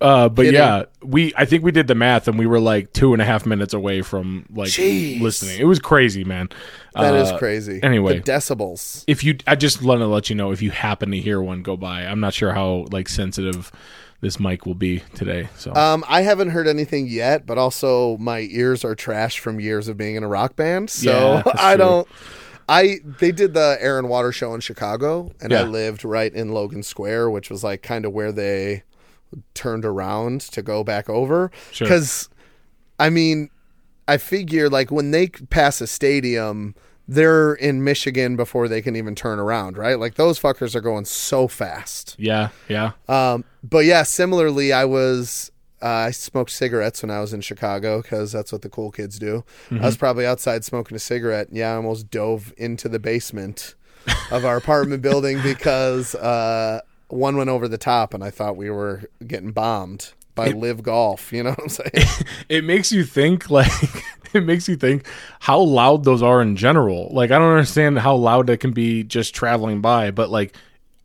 [0.00, 0.54] Uh, but Kidding.
[0.54, 3.24] yeah, we I think we did the math and we were like two and a
[3.24, 5.20] half minutes away from like Jeez.
[5.20, 5.58] listening.
[5.58, 6.48] It was crazy, man.
[6.94, 7.80] That is Uh, crazy.
[7.82, 8.18] anyway.
[8.18, 9.04] the decibels.
[9.06, 11.62] If you, I just want to let you know if you happen to hear one
[11.62, 12.02] go by.
[12.02, 13.72] I'm not sure how like sensitive
[14.20, 15.48] this mic will be today.
[15.56, 19.88] So Um, I haven't heard anything yet, but also my ears are trash from years
[19.88, 20.90] of being in a rock band.
[20.90, 22.04] So Yeah, I true.
[22.68, 26.50] I they did the Air and Water show in Chicago, and I lived right in
[26.50, 28.82] Logan Square, which was like kind of where they
[29.54, 31.50] turned around to go back over.
[31.70, 31.86] Sure.
[31.86, 32.28] Because,
[32.98, 33.50] I mean,
[34.06, 36.74] I figure like when they pass a stadium,
[37.06, 39.98] they're in Michigan before they can even turn around, right?
[39.98, 42.16] Like those fuckers are going so fast.
[42.18, 45.50] yeah, yeah, Um, but yeah, similarly, I was
[45.82, 49.18] uh, I smoked cigarettes when I was in Chicago because that's what the cool kids
[49.18, 49.44] do.
[49.70, 51.48] I was probably outside smoking a cigarette.
[51.52, 53.74] Yeah, I almost dove into the basement
[54.30, 58.70] of our apartment building because uh, one went over the top, and I thought we
[58.70, 61.32] were getting bombed by LIV Golf.
[61.32, 62.08] You know what I'm saying?
[62.48, 63.70] it makes you think like
[64.32, 65.06] it makes you think
[65.40, 67.08] how loud those are in general.
[67.12, 70.56] Like I don't understand how loud it can be just traveling by, but like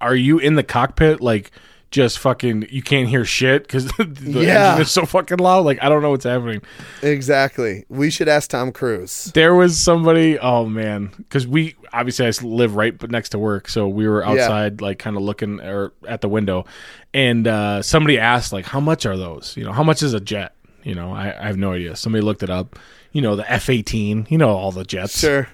[0.02, 1.52] are you in the cockpit like
[1.94, 4.72] just fucking you can't hear shit because the Yeah.
[4.72, 5.64] engine is so fucking loud.
[5.64, 6.62] Like i don't know what's happening.
[7.04, 7.86] Exactly.
[7.88, 9.26] We should ask Tom Cruise.
[9.36, 13.70] there was somebody oh man because we obviously I live right but next to work
[13.70, 16.66] so we were outside like kind of looking or at the window.
[17.14, 19.56] And uh somebody asked like how much are those?
[19.56, 20.56] You know how much is a jet?
[20.84, 21.96] You know i, I have no idea.
[21.96, 22.78] Somebody looked it up.
[23.12, 25.20] You know the f-18 you know all the jets.
[25.20, 25.48] Sure.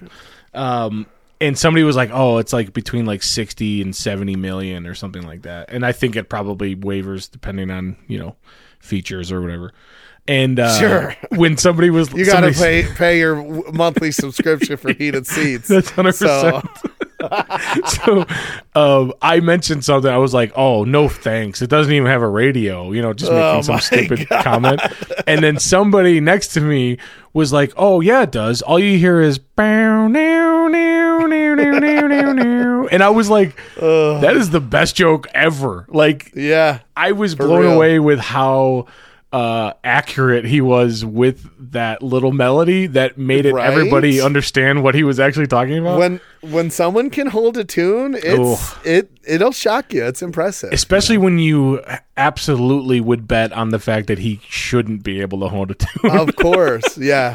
[0.54, 1.06] um
[1.40, 5.22] and somebody was like oh it's like between like 60 and 70 million or something
[5.22, 8.36] like that and i think it probably wavers depending on you know
[8.78, 9.72] features or whatever
[10.28, 11.16] and uh Sure.
[11.36, 15.68] when somebody was You got to pay pay your monthly subscription for heated seats.
[15.68, 16.94] That's hundred So- percent.
[17.86, 18.26] So,
[18.74, 20.10] um, I mentioned something.
[20.10, 21.62] I was like, "Oh, no, thanks.
[21.62, 24.80] It doesn't even have a radio." You know, just making Oh some stupid comment.
[25.26, 26.98] And then somebody next to me
[27.32, 28.62] was like, "Oh, yeah, it does.
[28.62, 33.28] All you hear is bow, now, now, now, now, now, now, now." And I was
[33.30, 36.80] like, "That is the best joke ever." Like, Yeah.
[36.96, 37.72] I was blown real.
[37.74, 38.86] away with how
[39.32, 43.70] uh, accurate he was with that little melody that made it Right?
[43.70, 45.98] everybody understand what he was actually talking about.
[46.00, 48.80] when when someone can hold a tune, it's Ooh.
[48.84, 50.04] it it'll shock you.
[50.04, 50.72] It's impressive.
[50.72, 51.80] Especially when you
[52.16, 56.10] absolutely would bet on the fact that he shouldn't be able to hold a tune.
[56.10, 57.34] of course, yeah.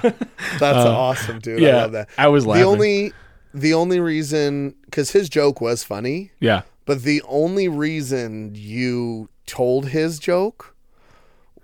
[0.60, 1.64] That's awesome, dude.
[1.64, 2.10] I Uh, love that.
[2.18, 2.62] I was laughing.
[2.64, 3.14] The only
[3.54, 9.88] the only reason because his joke was funny, yeah, but the only reason you told
[9.90, 10.75] his joke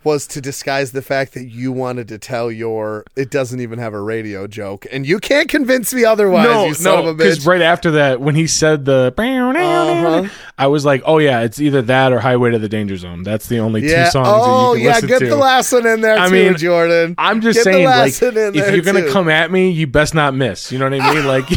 [0.03, 3.93] was to disguise the fact that you wanted to tell your it doesn't even have
[3.93, 6.81] a radio joke, and you can't convince me otherwise.
[6.83, 7.17] no, no, of a bitch.
[7.17, 10.27] because right after that, when he said the, Uh-huh.
[10.57, 13.23] I was like, oh yeah, it's either that or Highway to the Danger Zone.
[13.23, 14.05] That's the only yeah.
[14.05, 15.27] two songs oh that you can yeah, get to.
[15.27, 17.15] the last one in there I too, mean, Jordan.
[17.17, 19.87] I'm just Get saying, like, last one in if you're gonna come at me, you
[19.87, 20.71] best not miss.
[20.71, 21.25] You know what I mean?
[21.25, 21.45] Like,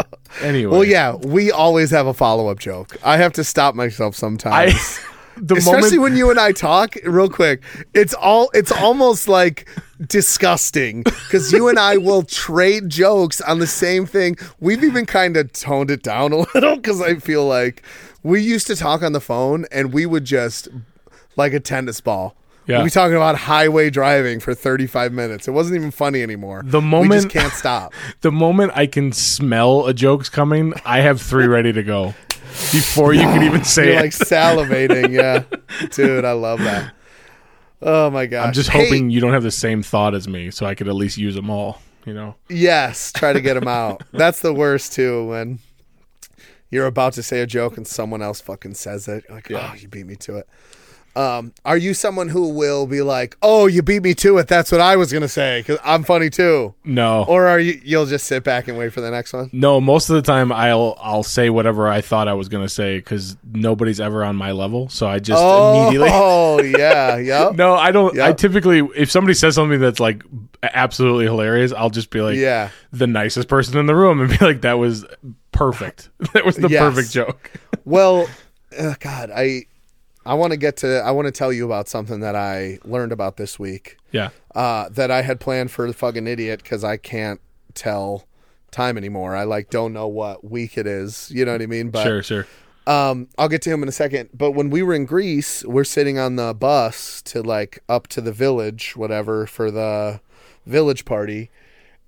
[0.40, 0.72] anyway.
[0.72, 2.96] Well, yeah, we always have a follow up joke.
[3.04, 5.00] I have to stop myself I sometimes.
[5.36, 7.62] the Especially moment when you and I talk, real quick,
[7.94, 9.68] it's all it's almost like
[10.06, 14.36] disgusting because you and I will trade jokes on the same thing.
[14.60, 17.82] We've even kind of toned it down a little because I feel like
[18.22, 20.68] we used to talk on the phone and we would just
[21.36, 22.36] like a tennis ball.
[22.66, 22.78] Yeah.
[22.78, 25.48] We'd be talking about highway driving for 35 minutes.
[25.48, 26.62] It wasn't even funny anymore.
[26.64, 27.92] The we moment- just can't stop.
[28.20, 32.14] the moment I can smell a joke's coming, I have three ready to go
[32.72, 34.00] before you can even say You're it.
[34.02, 35.44] like salivating, yeah,
[35.90, 36.24] dude.
[36.24, 36.92] I love that.
[37.82, 38.48] Oh my god!
[38.48, 40.86] I'm just Hey, hoping you don't have the same thought as me, so I could
[40.86, 41.80] at least use them all.
[42.04, 42.34] You know?
[42.48, 44.02] Yes, try to get them out.
[44.12, 45.26] That's the worst too.
[45.26, 45.58] When
[46.70, 49.70] you're about to say a joke and someone else fucking says it, you're like, Yeah.
[49.72, 50.48] oh, you beat me to it.
[51.20, 54.48] Um, are you someone who will be like, "Oh, you beat me to it.
[54.48, 57.24] That's what I was gonna say because I'm funny too," No.
[57.28, 57.80] or are you?
[57.84, 59.50] You'll just sit back and wait for the next one.
[59.52, 62.98] no, most of the time I'll I'll say whatever I thought I was gonna say
[62.98, 66.08] because nobody's ever on my level, so I just immediately.
[66.12, 67.54] Oh yeah, yep.
[67.56, 68.18] No, I don't.
[68.18, 70.22] I typically, if somebody says something that's like
[70.62, 72.68] absolutely hilarious, I'll just be like, Yeah.
[72.92, 75.04] the nicest person in the room, and be like, that was
[75.52, 76.08] perfect.
[76.34, 76.80] that was the Yes.
[76.82, 77.50] perfect joke.
[77.84, 78.28] Well,
[78.78, 79.64] uh, God, I
[80.26, 81.00] I want to get to.
[81.00, 83.96] I want to tell you about something that I learned about this week.
[84.12, 84.30] Yeah.
[84.54, 87.40] uh, that I had planned for the fucking idiot because I can't
[87.74, 88.26] tell
[88.70, 89.36] time anymore.
[89.36, 91.30] I like don't know what week it is.
[91.30, 91.90] You know what I mean?
[91.90, 92.22] But sure.
[92.22, 92.46] Sure.
[92.86, 94.30] um, I'll get to him in a second.
[94.34, 98.20] But when we were in Greece, we're sitting on the bus to like up to
[98.20, 100.20] the village, whatever, for the
[100.66, 101.50] village party,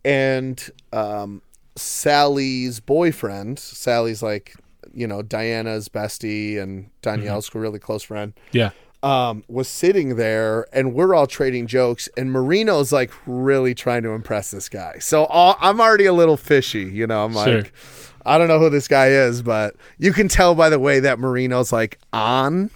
[0.04, 1.40] and um,
[1.76, 4.54] Sally's boyfriend, Sally's like
[4.92, 8.70] you know Diana's bestie and Danielle's really close friend Yeah.
[9.02, 14.10] um, was sitting there and we're all trading jokes and Marino's like really trying to
[14.10, 14.98] impress this guy.
[15.00, 17.24] So all, I'm already a little fishy, you know.
[17.24, 17.56] I'm Sure.
[17.62, 17.72] like,
[18.24, 21.18] I don't know who this guy is, but you can tell by the way that
[21.18, 22.70] Marino's like on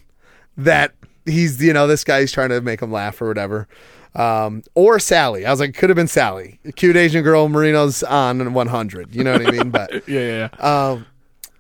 [0.56, 0.94] that
[1.24, 3.68] he's, you know, this guy's trying to make him laugh or whatever.
[4.14, 5.44] Um, or Sally.
[5.44, 6.58] I was like, could have been Sally.
[6.76, 9.14] Cute Asian girl, Marino's on 100.
[9.14, 9.70] You know what I mean?
[9.70, 10.20] But Yeah.
[10.20, 10.48] Yeah.
[10.58, 10.88] yeah.
[10.90, 11.06] um,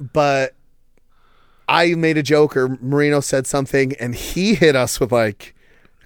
[0.00, 0.54] but
[1.68, 5.54] I made a joke or Marino said something and he hit us with like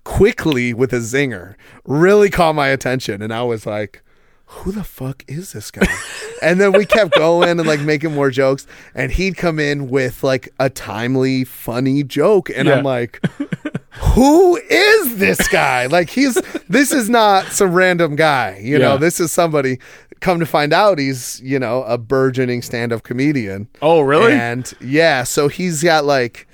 [0.05, 1.55] quickly with a zinger.
[1.85, 3.21] Really caught my attention.
[3.23, 4.03] And I was like,
[4.47, 5.87] who the fuck is this guy?
[6.43, 8.67] and then we kept going and like making more jokes.
[8.95, 12.51] And he'd come in with like a timely, funny joke.
[12.51, 12.77] And Yeah.
[12.77, 13.21] I'm like,
[13.91, 15.87] who is this guy?
[15.87, 16.35] Like he's
[16.69, 18.97] this is not some random guy, you know.
[18.99, 19.79] This is somebody.
[20.21, 23.69] Come to find out, he's you know a burgeoning stand-up comedian.
[23.81, 24.33] Oh, really?
[24.33, 26.47] And yeah, so he's got like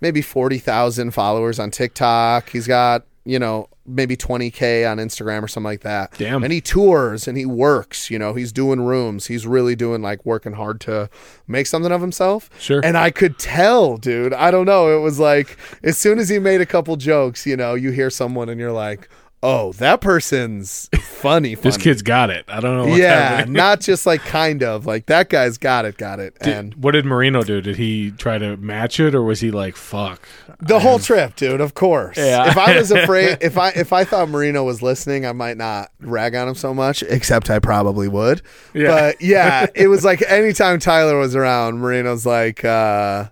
[0.00, 2.50] maybe forty thousand followers on TikTok.
[2.50, 6.12] He's got you know maybe twenty k on Instagram or something like that.
[6.18, 6.44] Damn.
[6.44, 8.10] And he tours and he works.
[8.10, 9.26] You know, he's doing rooms.
[9.26, 11.08] He's really doing like working hard to
[11.46, 12.50] make something of himself.
[12.60, 12.80] Sure.
[12.84, 14.32] And I could tell, dude.
[14.34, 14.96] I don't know.
[14.96, 18.10] It was like as soon as he made a couple jokes, you know, you hear
[18.10, 19.08] someone and you're like,
[19.42, 21.54] oh, that person's funny.
[21.54, 22.44] this kid's got it.
[22.48, 22.86] I don't know.
[22.86, 23.54] What's yeah, happening.
[23.54, 26.36] not just like kind of like that guy's got it, got it.
[26.40, 27.60] and what did Marino do?
[27.60, 30.26] Did he try to match it, or was he like, "Fuck"?
[30.60, 31.60] the whole trip, dude.
[31.60, 32.16] Of course.
[32.16, 32.48] Yeah.
[32.48, 35.90] If I was afraid, if I if I thought Marino was listening, I might not
[36.00, 37.02] rag on him so much.
[37.02, 38.42] Except I probably would.
[38.74, 38.88] Yeah.
[38.88, 42.64] But yeah, it was like anytime Tyler was around, Marino's like.
[42.64, 43.28] uh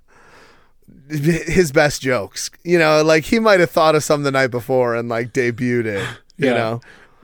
[1.08, 4.94] his best jokes, you know, like he might have thought of some the night before
[4.96, 6.54] and like debuted it, you Yeah.
[6.54, 6.80] know.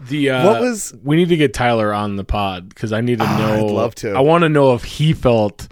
[0.08, 3.18] The uh, What was- we need to get Tyler on the pod because I need
[3.20, 3.66] to know.
[3.66, 4.12] I'd love to.
[4.12, 5.68] I want to know if he felt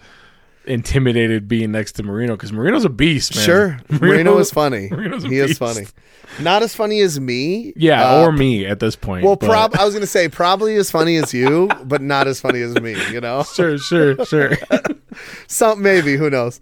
[0.67, 3.45] intimidated being next to Marino because Marino's a beast, man.
[3.45, 4.89] Sure, Marino is funny.
[4.91, 5.87] Marino's he is funny.
[6.41, 7.73] Not as funny as me.
[7.75, 9.25] Yeah, uh, or me at this point.
[9.25, 12.61] Well, prob I was gonna say probably as funny as you, but not as funny
[12.61, 12.95] as me.
[13.11, 14.53] You know, Sure, sure, sure.
[15.49, 16.61] some maybe who knows.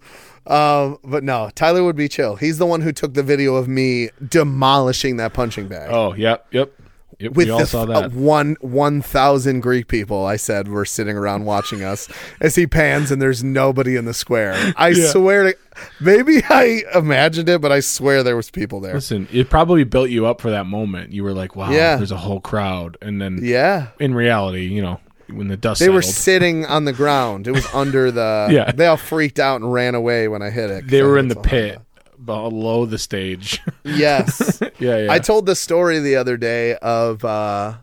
[0.49, 2.35] Um, but no, Tyler would be chill.
[2.35, 6.47] He's the one who took the video of me demolishing that punching bag oh, yep,
[6.51, 6.73] yep.
[7.19, 8.05] yep with we all the saw that.
[8.05, 10.25] uh, one one thousand Greek people.
[10.25, 12.09] I said were sitting around watching us
[12.41, 14.53] as he pans, and there's nobody in the square.
[14.75, 15.11] I Yeah.
[15.11, 15.57] swear to,
[15.99, 18.95] maybe I imagined it, but I swear there was people there.
[18.95, 21.11] Listen, it probably built you up for that moment.
[21.11, 21.97] You were like, "Wow, Yeah.
[21.97, 24.99] there's a whole crowd," and then Yeah, in reality, you know,
[25.31, 27.47] when the dust They were sitting on the ground.
[27.47, 28.47] It was under the.
[28.51, 28.71] Yeah.
[28.71, 30.87] They all freaked out and ran away when I hit it.
[30.87, 31.79] they were in the pit
[32.23, 33.61] below the stage.
[33.83, 34.59] Yes.
[34.79, 35.11] yeah, yeah.
[35.11, 37.75] I told the story the other day of uh,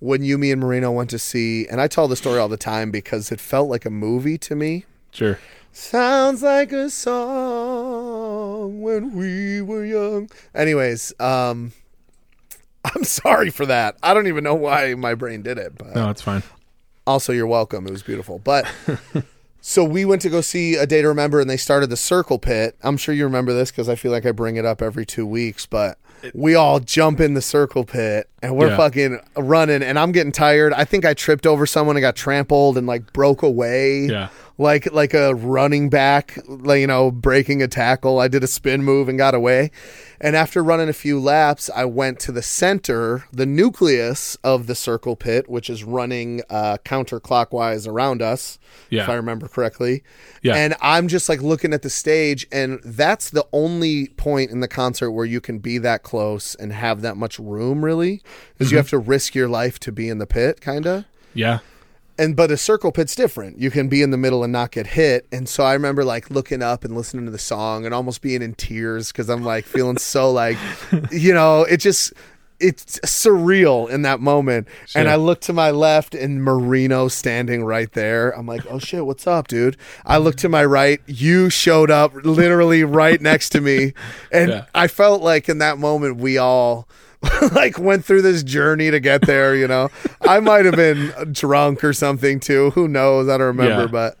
[0.00, 2.90] when Yumi and Marino went to see, and I tell the story all the time
[2.90, 4.84] because it felt like a movie to me.
[5.12, 5.38] sure.
[5.74, 10.28] Sounds like a song when we were young.
[10.54, 11.72] Anyways, um,
[12.84, 13.96] I'm sorry for that.
[14.02, 16.42] I don't even know why my brain did it, but No, it's fine.
[17.06, 17.86] also you're welcome.
[17.86, 18.38] It was beautiful.
[18.38, 18.66] But
[19.60, 22.38] so we went to go see a day to remember, and they started the circle
[22.38, 22.76] pit.
[22.82, 25.26] I'm sure you remember this because I feel like I bring it up every two
[25.26, 25.66] weeks.
[25.66, 25.98] But
[26.34, 28.76] we all jump in the circle pit, and we're Yeah.
[28.76, 30.72] fucking running, and I'm getting tired.
[30.72, 34.28] I think I tripped over someone and got trampled and like broke away Yeah.
[34.58, 38.18] like like a running back, like you know, breaking a tackle.
[38.18, 39.70] I did a spin move and got away.
[40.24, 44.74] And after running a few laps, I went to the center, the nucleus of the
[44.76, 49.02] circle pit, which is running uh, counterclockwise around us, Yeah.
[49.02, 50.02] if I remember correctly.
[50.42, 50.54] Yeah.
[50.54, 54.68] And I'm just like looking at the stage, and that's the only point in the
[54.68, 58.22] concert where you can be that close and have that much room, really,
[58.54, 58.72] because Mm-hmm.
[58.74, 61.04] you have to risk your life to be in the pit, kind of.
[61.34, 61.60] Yeah.
[62.18, 63.58] and but a circle pit's different.
[63.58, 65.26] You can be in the middle and not get hit.
[65.32, 68.42] And so I remember like looking up and listening to the song and almost being
[68.42, 70.58] in tears because I'm like feeling so like,
[71.10, 72.12] you know, it just
[72.60, 74.68] it's surreal in that moment.
[74.94, 78.30] And I look to my left and Marino standing right there.
[78.38, 79.76] I'm like, oh shit, what's up, dude?
[80.06, 81.00] I look to my right.
[81.06, 83.94] You showed up literally right next to me.
[84.30, 84.64] And Yeah.
[84.74, 86.86] I felt like in that moment we all
[87.52, 89.88] like went through this journey to get there, you know.
[90.22, 92.70] I might have been drunk or something too.
[92.70, 93.28] Who knows?
[93.28, 93.86] I don't remember, Yeah.
[93.86, 94.18] but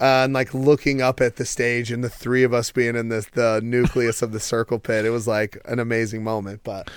[0.00, 3.08] uh, and like looking up at the stage and the three of us being in
[3.08, 6.60] the the nucleus of the circle pit, it was like an amazing moment.
[6.64, 6.90] But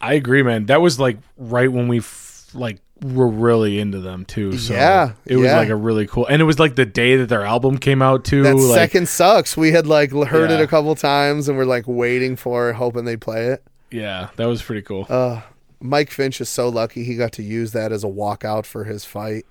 [0.00, 0.66] I agree, man.
[0.66, 4.56] That was like right when we f- like were really into them too.
[4.56, 5.56] So Yeah, it was yeah.
[5.58, 8.24] like a really cool, and it was like the day that their album came out
[8.24, 8.42] too.
[8.44, 9.56] that like, second sucks.
[9.56, 13.04] We had like heard it a couple times and we're like waiting for, it, hoping
[13.04, 13.62] they play it.
[13.90, 15.06] Yeah, that was pretty cool.
[15.08, 15.42] Uh,
[15.80, 19.04] Mike Finch is so lucky he got to use that as a walkout for his
[19.04, 19.44] fight.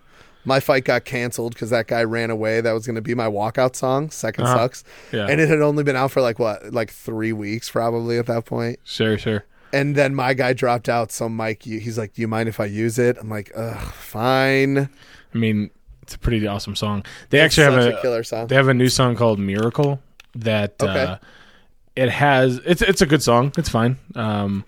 [0.47, 2.61] My fight got canceled because that guy ran away.
[2.61, 4.09] That was going to be my walkout song.
[4.09, 4.55] 2nd Uh-huh.
[4.55, 8.17] sucks, yeah, and it had only been out for like what, like three weeks probably
[8.19, 8.79] at that point.
[8.83, 9.45] sure, sure.
[9.73, 11.11] And then my guy dropped out.
[11.11, 14.77] So Mike, he's like, "Do you mind if I use it?" I'm like, "Ugh, fine."
[15.33, 15.69] I mean,
[16.01, 17.03] it's a pretty awesome song.
[17.29, 18.47] They It's actually have a, a killer song.
[18.47, 19.99] They have a new song called Miracle
[20.35, 21.03] that Okay.
[21.03, 21.17] uh,
[21.95, 22.59] it has.
[22.65, 23.51] It's it's a good song.
[23.57, 23.97] It's fine.
[24.15, 24.65] Um,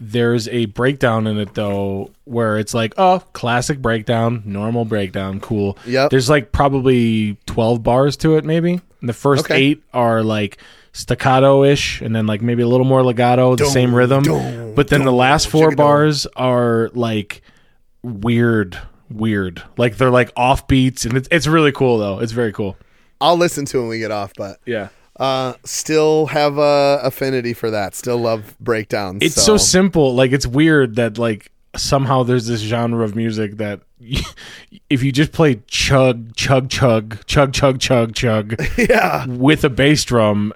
[0.00, 5.76] there's a breakdown in it though where it's like, oh, classic breakdown, normal breakdown, cool.
[5.86, 6.10] Yep.
[6.10, 8.80] There's like probably 12 bars to it, maybe.
[9.00, 9.56] And the first Okay.
[9.56, 10.58] eight are like
[10.92, 14.22] staccato ish, and then like maybe a little more legato, the same rhythm.
[14.22, 17.42] dum, but then the last four bars are like
[18.02, 18.78] weird,
[19.10, 19.62] weird.
[19.76, 22.20] Like they're like off beats, and it's it's really cool though.
[22.20, 22.76] It's very cool.
[23.20, 24.88] I'll listen to it when we get off, but Yeah.
[25.18, 27.94] Uh, still have a affinity for that.
[27.94, 29.22] Still love breakdowns.
[29.22, 30.14] It's so simple.
[30.14, 33.80] Like it's weird that like somehow there's this genre of music that
[34.90, 39.26] if you just play chug chug chug chug chug chug chug yeah.
[39.26, 40.52] with a bass drum,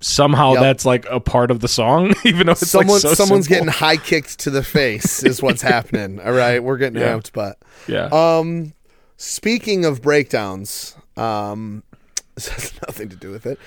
[0.00, 0.60] somehow Yep.
[0.62, 3.66] that's like a part of the song, even though it's Someone, like so someone's simple.
[3.66, 6.20] getting high kicked to the face is what's happening.
[6.20, 7.14] All right, we're getting Yeah.
[7.16, 7.58] amped, but
[7.88, 8.08] yeah.
[8.12, 8.74] um,
[9.16, 11.82] speaking of breakdowns, um,
[12.34, 13.58] this has nothing to do with it.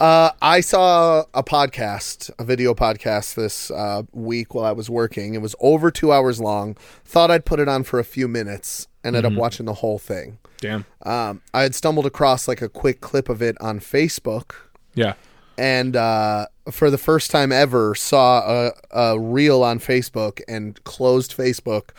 [0.00, 5.34] Uh, I saw a podcast, a video podcast this uh, week while I was working.
[5.34, 6.74] It was over two hours long.
[7.04, 8.88] Thought I'd put it on for a few minutes.
[9.04, 10.38] Ended up watching the whole thing.
[10.60, 10.84] Damn.
[11.02, 14.54] Um, I had stumbled across like a quick clip of it on Facebook.
[14.94, 15.14] Yeah.
[15.56, 21.36] and uh, for the first time ever saw a, a reel on Facebook and closed
[21.36, 21.90] Facebook,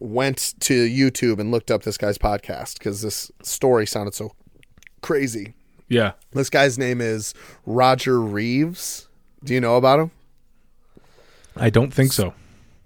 [0.00, 4.32] went to YouTube and looked up this guy's podcast because this story sounded so
[5.02, 5.54] crazy.
[5.88, 6.12] Yeah.
[6.32, 7.34] This guy's name is
[7.66, 9.08] Roger Reaves.
[9.42, 10.10] Do you know about him?
[11.56, 12.34] I don't think so.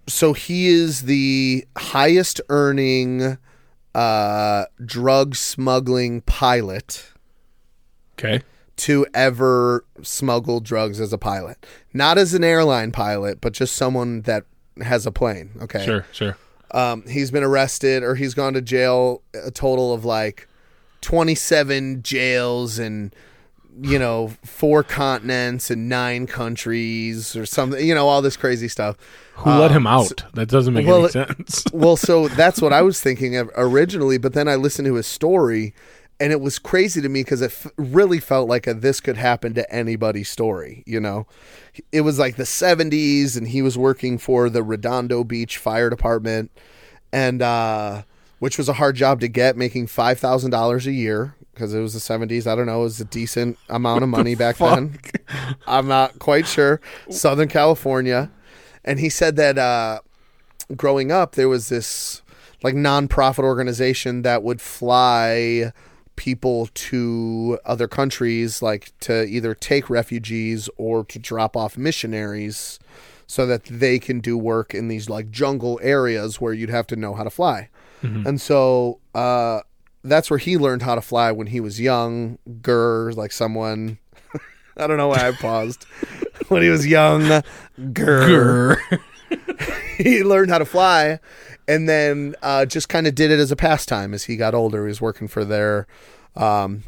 [0.09, 3.39] So he is the highest earning
[3.95, 7.13] uh, drug smuggling pilot
[8.19, 8.43] Okay.
[8.79, 11.65] to ever smuggle drugs as a pilot.
[11.95, 14.45] Not as an airline pilot, but just someone that
[14.83, 15.51] has a plane.
[15.63, 15.85] Okay.
[15.85, 16.05] Sure.
[16.13, 16.37] Sure.
[16.73, 20.48] Um, he's been arrested or he's gone to jail a total of like
[21.01, 23.15] 27 jails and
[23.81, 28.97] you know four continents and nine countries or something you know all this crazy stuff
[29.37, 30.25] Who let Um, him out?
[30.35, 31.65] that doesn't make well, any sense.
[31.73, 35.07] well, so that's what I was thinking of originally, but then I listened to his
[35.07, 35.75] story,
[36.19, 39.17] and it was crazy to me because it f- really felt like a this could
[39.17, 40.83] happen to anybody's story.
[40.85, 41.29] You know,
[41.93, 46.51] it was like the '70s, and he was working for the Redondo Beach Fire Department,
[47.13, 48.03] and uh,
[48.39, 51.81] which was a hard job to get, making five thousand dollars a year because it
[51.81, 52.47] was the '70s.
[52.47, 54.99] I don't know, it was a decent amount of money back then.
[55.67, 56.81] I'm not quite sure.
[57.11, 58.31] Southern California.
[58.85, 60.01] And he said that uh,
[60.77, 62.23] growing up, there was this
[62.63, 65.73] like nonprofit organization that would fly
[66.17, 72.79] people to other countries, like to either take refugees or to drop off missionaries
[73.27, 76.97] so that they can do work in these like jungle areas where you'd have to
[76.97, 77.69] know how to fly.
[78.03, 79.61] And so uh,
[80.05, 83.99] that's where he learned how to fly when he was young, gur, like someone.
[84.77, 85.85] I don't know why I paused.
[86.49, 87.43] when he was young,
[87.93, 89.01] gur Grr.
[89.99, 91.19] he learned how to fly
[91.67, 94.85] and then uh, just kind of did it as a pastime as he got older.
[94.85, 95.87] He was working for their
[96.35, 96.85] um,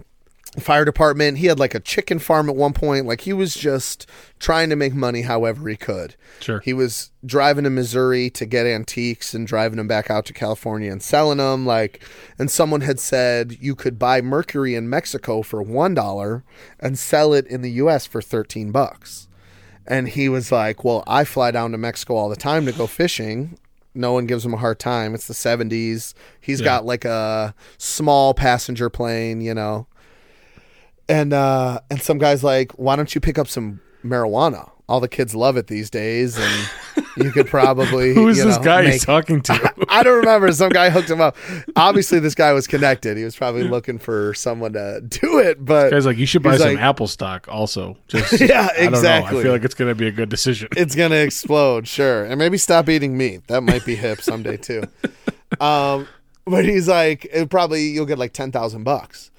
[0.59, 1.39] fire department.
[1.39, 3.07] He had like a chicken farm at one point.
[3.07, 4.07] Like he was just
[4.41, 6.17] trying to make money however he could.
[6.41, 6.61] Sure.
[6.61, 10.91] He was driving to Missouri to get antiques and driving them back out to California
[10.91, 11.67] and selling them.
[11.67, 12.03] Like,
[12.39, 16.43] and someone had said you could buy mercury in Mexico for one dollar
[16.81, 18.07] and sell it in the U.S.
[18.07, 19.29] for thirteen bucks.
[19.87, 22.87] And he was like, "Well, I fly down to Mexico all the time to go
[22.87, 23.59] fishing.
[23.93, 25.17] No one gives him a hard time.
[25.17, 26.15] It's the 70s.
[26.41, 26.65] He's Yeah.
[26.65, 29.89] got like a small passenger plane, you know.
[31.11, 34.71] And uh and some guy's like, "Why don't you pick up some marijuana?
[34.89, 36.71] All the kids love it these days and
[37.17, 39.73] you could probably Who is you this know, guy make- he's talking to?
[39.89, 40.51] I don't remember.
[40.51, 41.37] Some guy hooked him up.
[41.77, 43.17] Obviously, this guy was connected.
[43.17, 46.57] He was probably looking for someone to do it, but Guy's like, you should buy
[46.57, 47.97] some like- Apple stock also.
[48.09, 48.99] Just yeah, I don't know.
[48.99, 49.39] exactly.
[49.39, 50.69] I feel like it's gonna be a good decision.
[50.77, 53.47] it's gonna explode, sure, and maybe stop eating meat.
[53.47, 54.83] That might be hip someday too.
[55.61, 56.09] Um,
[56.47, 59.31] but he's like, it probably you'll get like ten thousand bucks.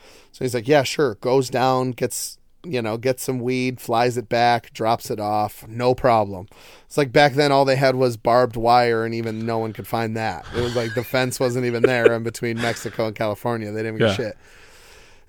[0.41, 1.15] So he's like, yeah, sure.
[1.21, 5.93] Goes down, gets you know, gets some weed, flies it back, drops it off, no
[5.93, 6.47] problem.
[6.87, 9.87] It's like back then, all they had was barbed wire, and even no one could
[9.87, 10.45] find that.
[10.55, 13.71] It was like the fence wasn't even there in between Mexico and California.
[13.71, 14.15] They didn't give a Yeah.
[14.15, 14.37] shit.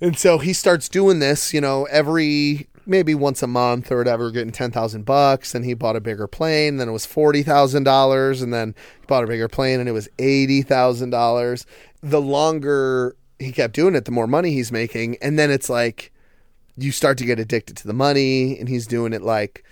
[0.00, 4.30] And so he starts doing this, you know, every maybe once a month or whatever,
[4.30, 5.54] getting ten thousand bucks.
[5.54, 6.78] And he bought a bigger plane.
[6.78, 9.92] Then it was forty thousand dollars, and then he bought a bigger plane, and it
[9.92, 11.66] was eighty thousand dollars.
[12.02, 15.16] The longer he kept doing it, the more money he's making.
[15.20, 16.12] And then it's like
[16.76, 19.64] you start to get addicted to the money, and he's doing it like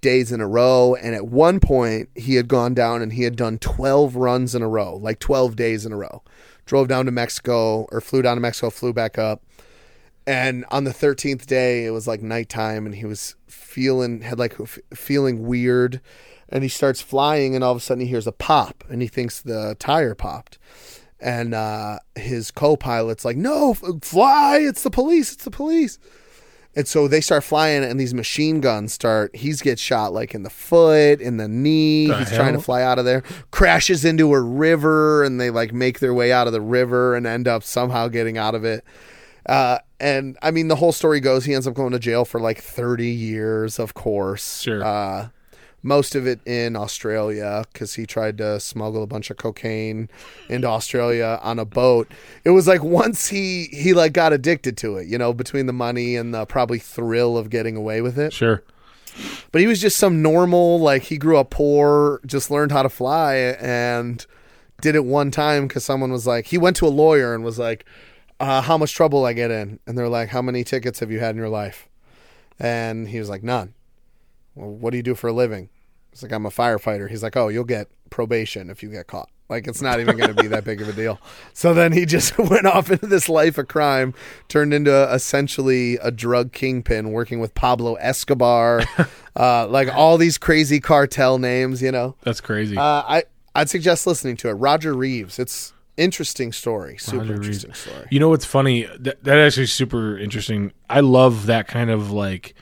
[0.00, 0.94] days in a row.
[0.94, 4.62] And at one point, he had gone down and he had done twelve runs in
[4.62, 6.22] a row, like twelve days in a row.
[6.64, 9.42] Drove down to Mexico or flew down to Mexico, flew back up.
[10.26, 14.60] And on the 13th day, it was like nighttime, and he was feeling, had like
[14.60, 16.00] f- feeling weird.
[16.48, 19.08] And he starts flying, and all of a sudden he hears a pop, and he
[19.08, 20.58] thinks the tire popped.
[21.18, 25.98] And uh, his co pilot's like, No, fly, it's the police, it's the police.
[26.76, 29.34] And so they start flying, and these machine guns start.
[29.34, 32.08] He's gets shot like in the foot, in the knee.
[32.08, 35.72] The He's trying to fly out of there, crashes into a river, and they like
[35.72, 38.84] make their way out of the river and end up somehow getting out of it.
[39.46, 42.40] Uh, and I mean, the whole story goes he ends up going to jail for
[42.40, 44.60] like 30 years, of course.
[44.60, 44.84] Sure.
[44.84, 45.28] Uh,
[45.86, 50.10] most of it in Australia because he tried to smuggle a bunch of cocaine
[50.48, 52.10] into Australia on a boat.
[52.44, 55.72] It was like once he he like got addicted to it, you know, between the
[55.72, 58.32] money and the probably thrill of getting away with it.
[58.32, 58.62] Sure.
[59.52, 62.88] But he was just some normal, like he grew up poor, just learned how to
[62.88, 64.26] fly and
[64.82, 67.58] did it one time because someone was like, he went to a lawyer and was
[67.58, 67.86] like,
[68.40, 69.78] uh, how much trouble I get in?
[69.86, 71.88] And they're like, how many tickets have you had in your life?
[72.58, 73.72] And he was like, none.
[74.54, 75.68] Well, what do you do for a living?
[76.16, 77.10] He's like, I'm a firefighter.
[77.10, 79.28] He's like, oh, you'll get probation if you get caught.
[79.50, 81.20] Like, it's not even going to be that big of a deal.
[81.52, 84.14] So then he just went off into this life of crime,
[84.48, 88.82] turned into essentially a drug kingpin working with Pablo Escobar,
[89.36, 92.16] uh, like all these crazy cartel names, you know.
[92.22, 92.78] That's crazy.
[92.78, 94.52] Uh, I, I'd suggest listening to it.
[94.52, 95.38] Roger Reaves.
[95.38, 96.96] It's interesting story.
[96.96, 97.64] Super Roger Reaves.
[97.64, 98.08] interesting story.
[98.10, 98.88] You know what's funny?
[98.98, 100.72] That, that actually is super interesting.
[100.88, 102.54] I love that kind of like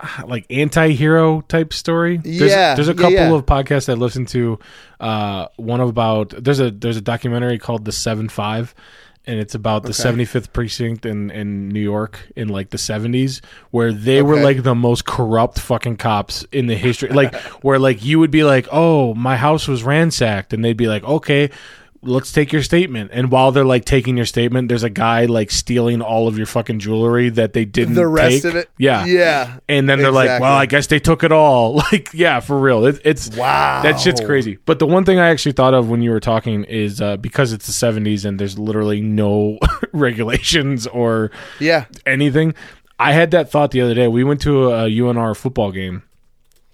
[0.26, 2.18] like anti-hero type story.
[2.18, 3.32] There's, Yeah, there's a couple yeah.
[3.32, 4.58] of podcasts I listen to.
[5.00, 8.74] Uh, one about there's a there's a documentary called The Seven Five,
[9.26, 13.92] and it's about the 75th precinct in in New York in like the 70s, where
[13.92, 17.10] they were like the most corrupt fucking cops in the history.
[17.10, 20.88] Like where like you would be like, oh, my house was ransacked, and they'd be
[20.88, 21.50] like, okay
[22.02, 23.10] let's take your statement.
[23.12, 26.46] And while they're like taking your statement, there's a guy like stealing all of your
[26.46, 27.94] fucking jewelry that they didn't.
[27.94, 28.44] The rest take.
[28.52, 28.70] of it?
[28.78, 29.58] yeah, Yeah.
[29.68, 32.84] And then they're like, "Well, I guess they took it all." Like, yeah, for real.
[32.86, 33.82] It, it's Wow.
[33.82, 34.58] That shit's crazy.
[34.66, 37.52] But the one thing I actually thought of when you were talking is uh, because
[37.52, 39.58] it's the '70s and there's literally no
[39.92, 41.30] regulations or
[41.60, 41.86] Yeah.
[42.06, 42.54] anything.
[42.98, 44.08] I had that thought the other day.
[44.08, 46.02] We went to a UNR football game,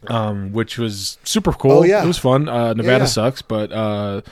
[0.08, 1.70] um, which was super cool.
[1.72, 2.02] Oh, yeah.
[2.02, 2.48] it was fun.
[2.48, 3.08] Uh, Nevada Yeah.
[3.08, 4.22] sucks, but uh,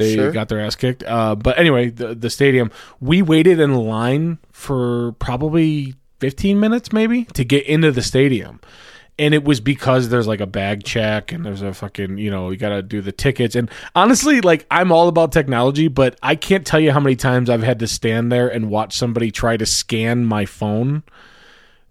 [0.00, 0.32] they Sure.
[0.32, 1.02] got their ass kicked.
[1.04, 2.70] Uh, but anyway, the the stadium.
[3.00, 8.60] We waited in line for probably 15 minutes, maybe, to get into the stadium.
[9.18, 12.48] And it was because there's like a bag check and there's a fucking, you know,
[12.50, 13.54] you got to do the tickets.
[13.54, 17.50] And honestly, like, I'm all about technology, but I can't tell you how many times
[17.50, 21.02] I've had to stand there and watch somebody try to scan my phone.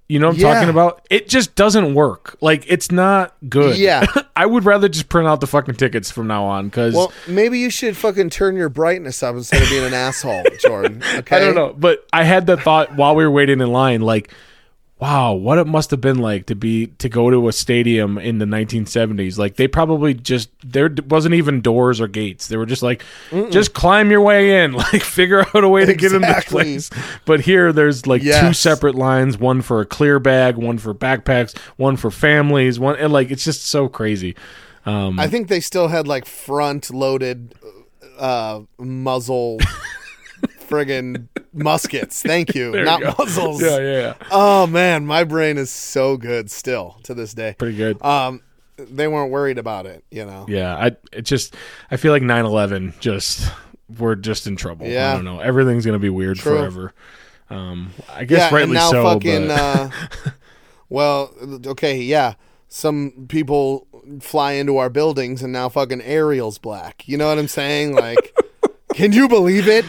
[0.10, 0.54] You know what I'm Yeah.
[0.56, 1.06] talking about?
[1.12, 2.36] It just doesn't work.
[2.42, 3.78] Like, it's not good.
[3.78, 4.06] Yeah.
[4.36, 7.60] I would rather just print out the fucking tickets from now on because Well, maybe
[7.60, 11.04] you should fucking turn your brightness up instead of being an asshole, Jordan.
[11.18, 11.36] Okay.
[11.38, 14.34] I don't know, but I had the thought while we were waiting in line, like,
[15.00, 18.38] wow, what it must have been like to be to go to a stadium in
[18.40, 19.38] the 1970s.
[19.38, 22.48] Like they probably just there wasn't even doors or gates.
[22.48, 23.04] They were just like,
[23.50, 26.64] just climb your way in, like figure out a way to get in Exactly.
[26.64, 26.90] place.
[27.26, 31.58] But here, there's like two separate lines: one for a clear bag, one for backpacks,
[31.78, 34.36] one for families, one and like it's just so crazy.
[34.86, 37.56] Um, I think they still had like front loaded
[38.18, 39.60] uh muzzle
[40.70, 42.22] friggin' muskets.
[42.22, 42.72] Thank you.
[42.72, 43.14] There you Not go.
[43.18, 43.62] muzzles.
[43.62, 47.56] yeah, yeah, yeah, Oh man, my brain is so good still to this day.
[47.58, 48.02] pretty good.
[48.04, 48.42] Um
[48.78, 50.04] they weren't worried about it.
[50.12, 50.46] You know.
[50.48, 51.56] Yeah, I it just
[51.92, 53.52] I feel like 9/11 just
[53.98, 54.86] we're just in trouble.
[54.88, 55.12] Yeah.
[55.12, 55.40] I don't know.
[55.40, 56.58] Everything's gonna be weird True.
[56.60, 56.94] forever.
[57.50, 59.04] Um, I guess yeah, and rightly now so.
[59.04, 59.48] fucking.
[59.48, 59.90] but uh,
[60.90, 61.34] well,
[61.66, 62.36] okay, yeah.
[62.68, 63.88] Some people
[64.22, 67.08] fly into our buildings, and now fucking Ariel's black.
[67.08, 67.96] You know what I'm saying?
[67.96, 68.38] Like,
[68.94, 69.84] can you believe it?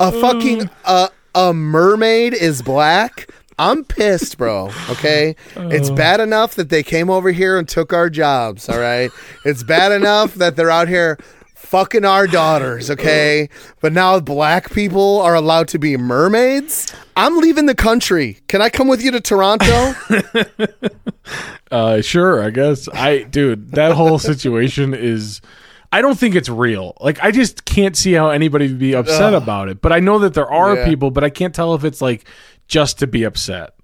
[0.00, 3.30] A fucking uh, a mermaid is black.
[3.58, 4.70] I'm pissed, bro.
[4.90, 8.68] Okay, it's bad enough that they came over here and took our jobs.
[8.68, 9.10] All right,
[9.44, 11.18] it's bad enough that they're out here
[11.54, 12.90] fucking our daughters.
[12.90, 13.48] Okay,
[13.80, 16.92] but now black people are allowed to be mermaids.
[17.16, 18.40] I'm leaving the country.
[18.48, 19.94] Can I come with you to Toronto?
[21.70, 22.88] uh, sure, I guess.
[22.92, 25.40] I dude, that whole situation is.
[25.92, 26.94] I don't think it's real.
[27.00, 29.80] Like I just can't see how anybody would be upset about it.
[29.82, 30.86] But I know that there are Yeah.
[30.88, 32.24] people, but I can't tell if it's like
[32.66, 33.74] just to be upset.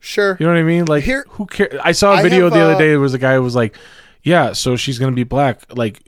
[0.00, 0.36] sure.
[0.38, 0.84] You know what I mean?
[0.84, 1.74] Like, Here- who cares?
[1.82, 2.92] I saw a video have, the other uh, day.
[2.92, 3.74] It was a guy who was like,
[4.22, 6.00] "Yeah, so she's gonna be black." Like,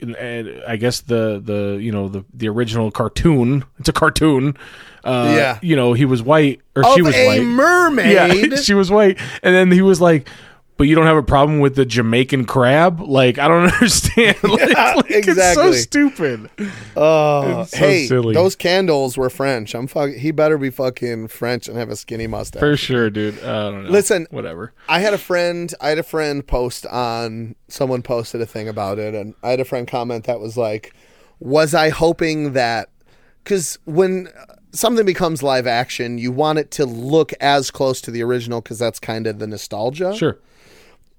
[0.67, 3.65] I guess the the you know the the original cartoon.
[3.79, 4.55] It's a cartoon.
[5.03, 5.59] Uh, Yeah.
[5.61, 7.41] You know, he was white or she was a white.
[7.43, 8.11] mermaid.
[8.51, 10.27] Yeah, she was white, and then he was like.
[10.77, 13.01] But you don't have a problem with the Jamaican crab?
[13.01, 14.37] Like I don't understand.
[14.43, 15.73] like, Yeah, like, It's so exactly.
[15.73, 16.49] stupid.
[16.95, 18.33] Oh, It's so hey, silly.
[18.33, 19.75] those candles were French.
[19.75, 20.11] I'm fuck.
[20.11, 22.59] He better be fucking French and have a skinny mustache.
[22.59, 23.37] For sure, dude.
[23.43, 23.89] Uh, I don't know.
[23.91, 24.73] Listen, whatever.
[24.89, 25.71] I had a friend.
[25.81, 27.55] I had a friend post on.
[27.67, 30.93] Someone posted a thing about it, and I had a friend comment that was like,
[31.39, 32.89] "Was I hoping that?"
[33.43, 34.29] Because when
[34.71, 38.79] something becomes live action, you want it to look as close to the original because
[38.79, 40.15] that's kind of the nostalgia.
[40.15, 40.37] Sure.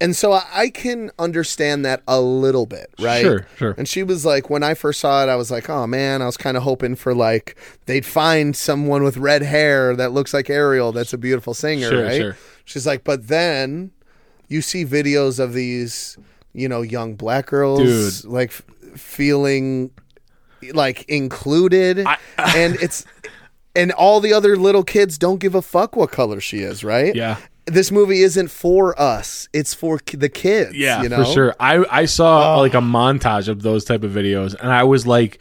[0.02, 3.22] And so I I can understand that a little bit, right?
[3.22, 3.74] Sure, sure.
[3.78, 6.26] And she was like, when I first saw it, I was like, oh man, I
[6.26, 10.50] was kind of hoping for like they'd find someone with red hair that looks like
[10.50, 12.20] Ariel that's a beautiful singer, Sure, right?
[12.20, 12.36] sure.
[12.64, 13.92] She's like, but then
[14.48, 16.18] you see videos of these,
[16.52, 18.30] you know, young black girls Dude.
[18.30, 18.62] like f-
[18.96, 19.90] feeling
[20.74, 23.04] like included, uh, and it's.
[23.74, 27.14] And all the other little kids don't give a fuck what color she is, right?
[27.14, 27.38] Yeah.
[27.66, 30.74] This movie isn't for us; it's for the kids.
[30.74, 31.24] Yeah, you know?
[31.24, 31.54] for sure.
[31.60, 32.60] I I saw oh.
[32.60, 35.38] like a montage of those type of videos, and I was like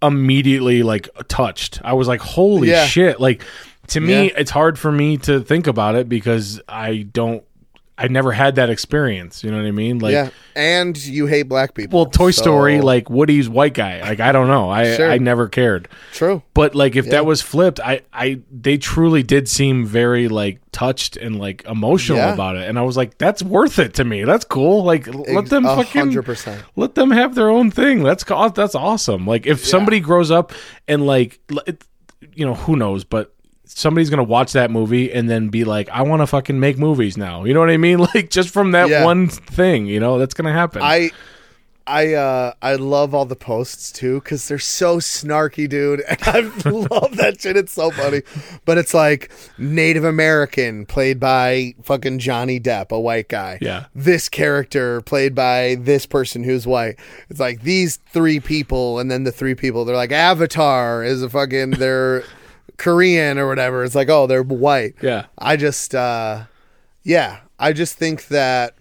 [0.00, 1.80] immediately like touched.
[1.84, 2.86] I was like, holy Yeah.
[2.86, 3.20] shit!
[3.20, 3.42] Like
[3.88, 4.34] to me, Yeah.
[4.36, 7.42] it's hard for me to think about it because I don't.
[8.00, 9.42] I never had that experience.
[9.42, 9.98] You know what I mean?
[9.98, 11.98] Like, yeah, and you hate black people.
[11.98, 14.00] well, Toy so- Story, like Woody's white guy.
[14.00, 14.70] Like, I don't know.
[14.70, 15.10] I Sure.
[15.10, 15.88] I never cared.
[16.12, 16.42] true.
[16.54, 17.10] But like, if Yeah.
[17.12, 22.18] that was flipped, I I they truly did seem very like touched and like emotional
[22.18, 22.34] Yeah.
[22.34, 24.22] about it, and I was like, that's worth it to me.
[24.24, 24.84] That's cool.
[24.84, 26.62] Like, let them fucking hundred percent.
[26.76, 28.04] let them have their own thing.
[28.04, 28.22] That's
[28.54, 29.26] that's awesome.
[29.26, 30.52] Like if somebody grows up
[30.86, 31.40] and like
[32.34, 33.34] you know who knows, but
[33.68, 37.16] somebody's gonna watch that movie and then be like, I want to fucking make movies
[37.16, 37.44] now.
[37.44, 37.98] You know what I mean?
[38.14, 39.04] Like just from that Yeah.
[39.04, 40.82] one thing, you know, that's gonna happen.
[40.82, 41.10] I,
[41.86, 46.02] I, uh, I love all the posts too because they're so snarky, dude.
[46.08, 46.18] And
[46.64, 47.56] I love that shit.
[47.56, 48.20] It's so funny.
[48.66, 53.56] But it's like Native American played by fucking Johnny Depp, a white guy.
[53.62, 53.86] Yeah.
[53.94, 56.96] This character played by this person who's white.
[57.30, 59.86] It's like these three people, and then the three people.
[59.86, 62.22] They're like Avatar is a fucking they're
[62.78, 63.84] Korean or whatever.
[63.84, 64.94] It's like oh they're white.
[65.02, 65.26] yeah.
[65.36, 66.44] I just, uh,
[67.02, 68.74] yeah, I just think that,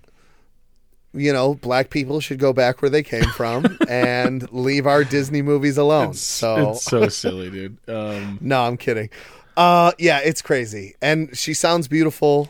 [1.14, 5.42] you know, black people should go back where they came from and leave our Disney
[5.42, 6.14] movies alone.
[6.14, 7.78] so, It's so silly, dude.
[7.90, 9.10] Um, no, I'm kidding.
[9.56, 10.96] Uh, yeah, it's crazy.
[11.02, 12.50] And she sounds beautiful.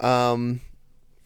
[0.00, 0.60] Um,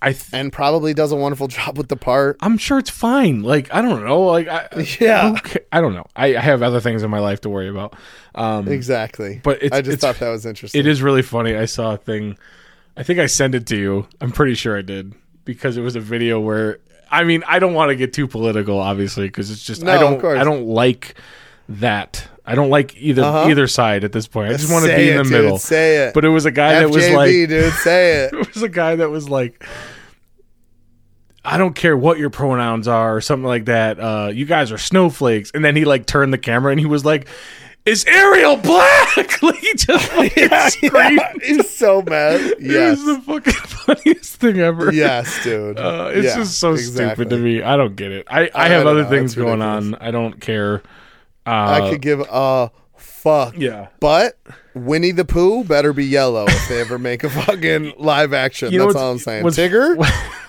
[0.03, 2.37] I th- and probably does a wonderful job with the part.
[2.41, 3.43] I'm sure it's fine.
[3.43, 4.23] Like I don't know.
[4.23, 4.69] Like I,
[5.01, 5.39] Yeah.
[5.71, 6.07] I don't know.
[6.17, 7.95] I, I have other things in my life to worry about.
[8.35, 9.41] Um, Exactly.
[9.43, 10.79] But it's- I just thought that was interesting.
[10.81, 11.57] It is really funny.
[11.57, 12.37] I saw a thing.
[12.97, 14.07] I think I sent it to you.
[14.21, 16.79] I'm pretty sure I did because it was a video where
[17.11, 19.99] I mean I don't want to get too political, obviously, because it's just No, I
[19.99, 20.39] don't course.
[20.39, 21.15] I don't like
[21.69, 22.27] that.
[22.45, 23.49] I don't like either Uh-huh.
[23.51, 24.53] either side at this point.
[24.53, 25.33] I just want to be in it, the dude.
[25.33, 25.59] middle.
[25.59, 26.15] Say it.
[26.15, 28.33] But it was a guy that was FJB, like dude, say it.
[28.35, 29.65] it was a guy that was like
[31.45, 33.99] I don't care what your pronouns are or something like that.
[33.99, 35.51] Uh, you guys are snowflakes.
[35.55, 37.27] And then he like turned the camera and he was like,
[37.85, 40.95] "Is Ariel black?" like he just fucking yeah, screamed.
[41.21, 42.41] yeah, he's so mad.
[42.61, 44.93] It was the fucking funniest thing ever.
[44.93, 45.79] yes, dude.
[45.81, 47.25] Uh, it's Yeah, just so exactly.
[47.25, 47.61] stupid to me.
[47.63, 48.27] I don't get it.
[48.31, 49.09] I, I, I have other know.
[49.09, 49.95] things It's going ridiculous.
[50.01, 50.07] on.
[50.07, 50.83] I don't care.
[51.47, 53.57] Uh, I could give a fuck.
[53.59, 53.89] yeah.
[54.01, 54.39] But
[54.75, 58.73] Winnie the Pooh better be yellow if they ever make a fucking live action.
[58.73, 59.43] You know That's all I'm saying.
[59.45, 59.97] what's- Tigger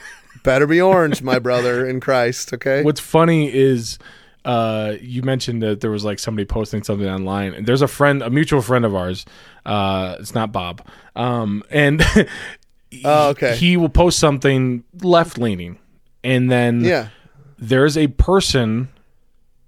[0.43, 2.53] better be orange, my brother in Christ.
[2.53, 2.83] Okay.
[2.83, 3.97] What's funny is
[4.45, 8.21] uh, you mentioned that there was like somebody posting something online, and there's a friend,
[8.21, 9.25] a mutual friend of ours.
[9.65, 10.85] Uh, it's not Bob,
[11.15, 12.03] um, and
[13.05, 13.55] Oh, okay.
[13.55, 15.79] he will post something left leaning,
[16.23, 17.07] and then Yeah.
[17.57, 18.89] there's a person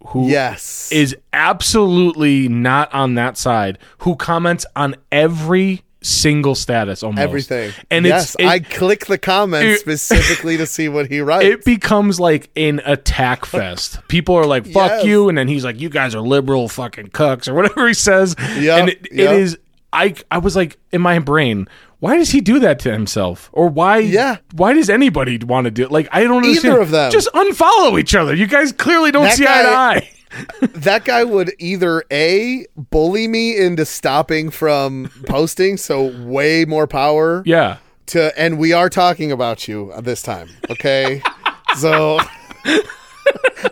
[0.07, 0.89] who Yes.
[0.91, 7.73] is absolutely not on that side who comments on every single status almost everything.
[7.89, 11.45] and yes, it's it, I click the comments it- specifically to see what he writes.
[11.45, 13.97] it becomes like an attack fest.
[14.07, 15.05] People are like, "Fuck Yes.
[15.05, 18.35] you," and then he's like, "You guys are liberal fucking cucks" or whatever he says.
[18.59, 19.33] Yep, and it, yep.
[19.33, 19.57] it is.
[19.91, 21.67] I I was like in my brain,
[22.05, 23.97] why does he do that to himself, or why?
[23.97, 24.37] Yeah.
[24.53, 25.91] Why does anybody want to do it?
[25.91, 26.73] Like I don't understand.
[26.73, 27.11] Either of them.
[27.11, 28.35] Just unfollow each other.
[28.35, 29.69] You guys clearly don't That see eye to
[30.61, 30.67] eye.
[30.81, 37.41] that guy would either a bully me into stopping from posting, so way more power
[37.45, 37.77] Yeah.
[38.07, 38.37] to.
[38.39, 41.23] And we are talking about you this time, okay?
[41.77, 42.19] so.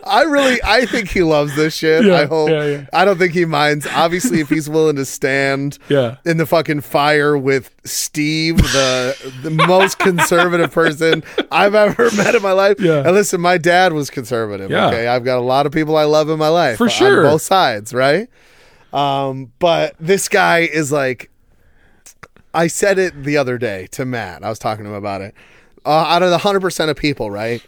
[0.04, 2.04] I really, I think he loves this shit.
[2.04, 2.50] Yeah, I hope.
[2.50, 2.86] yeah, yeah.
[2.92, 3.86] I don't think he minds.
[3.86, 6.16] Obviously, if he's willing to stand Yeah.
[6.24, 12.42] in the fucking fire with Steve, the the most conservative person I've ever met in
[12.42, 12.80] my life.
[12.80, 12.98] Yeah.
[13.04, 14.70] And listen, my dad was conservative.
[14.70, 14.88] Yeah.
[14.88, 17.22] Okay, I've got a lot of people I love in my life For on sure.
[17.22, 18.28] both sides, right?
[18.92, 21.30] Um, but this guy is like,
[22.52, 24.44] I said it the other day to Matt.
[24.44, 25.34] I was talking to him about it.
[25.86, 27.62] Uh, out of the hundred percent of people, right?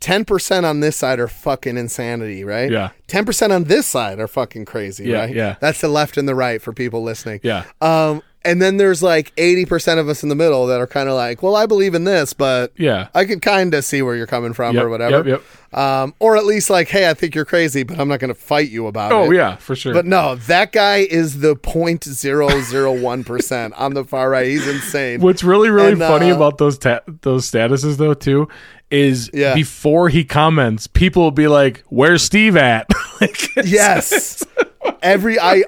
[0.00, 2.70] Ten percent on this side are fucking insanity, right?
[2.70, 2.90] Yeah.
[3.06, 5.34] Ten percent on this side are fucking crazy, Yeah, right?
[5.34, 5.56] yeah.
[5.60, 7.40] That's the left and the right for people listening.
[7.42, 7.64] Yeah.
[7.80, 11.14] Um, and then there's like 80% of us in the middle that are kind of
[11.14, 13.08] like, well, I believe in this, but Yeah.
[13.14, 15.28] I could kind of see where you're coming from Yep, or whatever.
[15.28, 15.42] yep,
[15.76, 18.40] Um, or at least like, hey, I think you're crazy, but I'm not going to
[18.40, 19.14] fight you about it.
[19.14, 19.92] Oh yeah, for sure.
[19.94, 24.46] But no, that guy is the 0.001% on the far right.
[24.46, 25.20] He's insane.
[25.20, 28.48] What's really really And, funny uh, about those ta- those statuses though too
[28.90, 29.54] is Yeah.
[29.54, 32.86] before he comments, people will be like, "Where's Steve at?"
[33.20, 34.44] like, yes.
[35.02, 35.64] Every, I,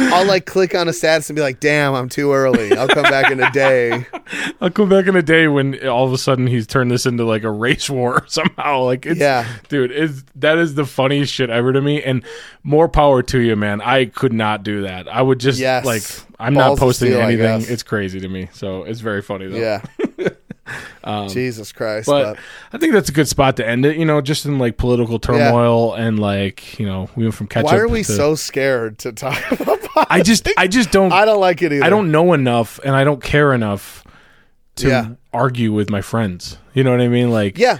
[0.00, 2.76] I'll like click on a status and be like, damn, I'm too early.
[2.76, 4.06] I'll come back in a day.
[4.60, 7.24] I'll come back in a day when all of a sudden he's turned this into
[7.24, 8.82] like a race war somehow.
[8.84, 9.46] Like, it's, Yeah.
[9.68, 12.02] dude, it's, that is the funniest shit ever to me.
[12.02, 12.24] And
[12.62, 13.80] more power to you, man.
[13.80, 15.06] I could not do that.
[15.08, 15.84] I would just Yes.
[15.84, 16.02] like,
[16.38, 17.64] I'm Balls not posting steel, anything.
[17.72, 18.48] It's crazy to me.
[18.52, 19.56] So it's very funny though.
[19.56, 19.82] Yeah.
[21.28, 22.08] Jesus Christ.
[22.08, 22.38] Um, But But,
[22.72, 23.96] I think that's a good spot to end it.
[23.96, 27.70] You know, just in like political turmoil and like you know we went from ketchup.
[27.72, 29.78] why are we to- so scared to talk about?
[30.10, 31.84] I just I just don't I don't like it either.
[31.84, 34.04] I don't know enough and I don't care enough
[34.76, 35.08] to Yeah.
[35.32, 36.58] argue with my friends.
[36.74, 37.30] You know what I mean?
[37.30, 37.78] Like Yeah.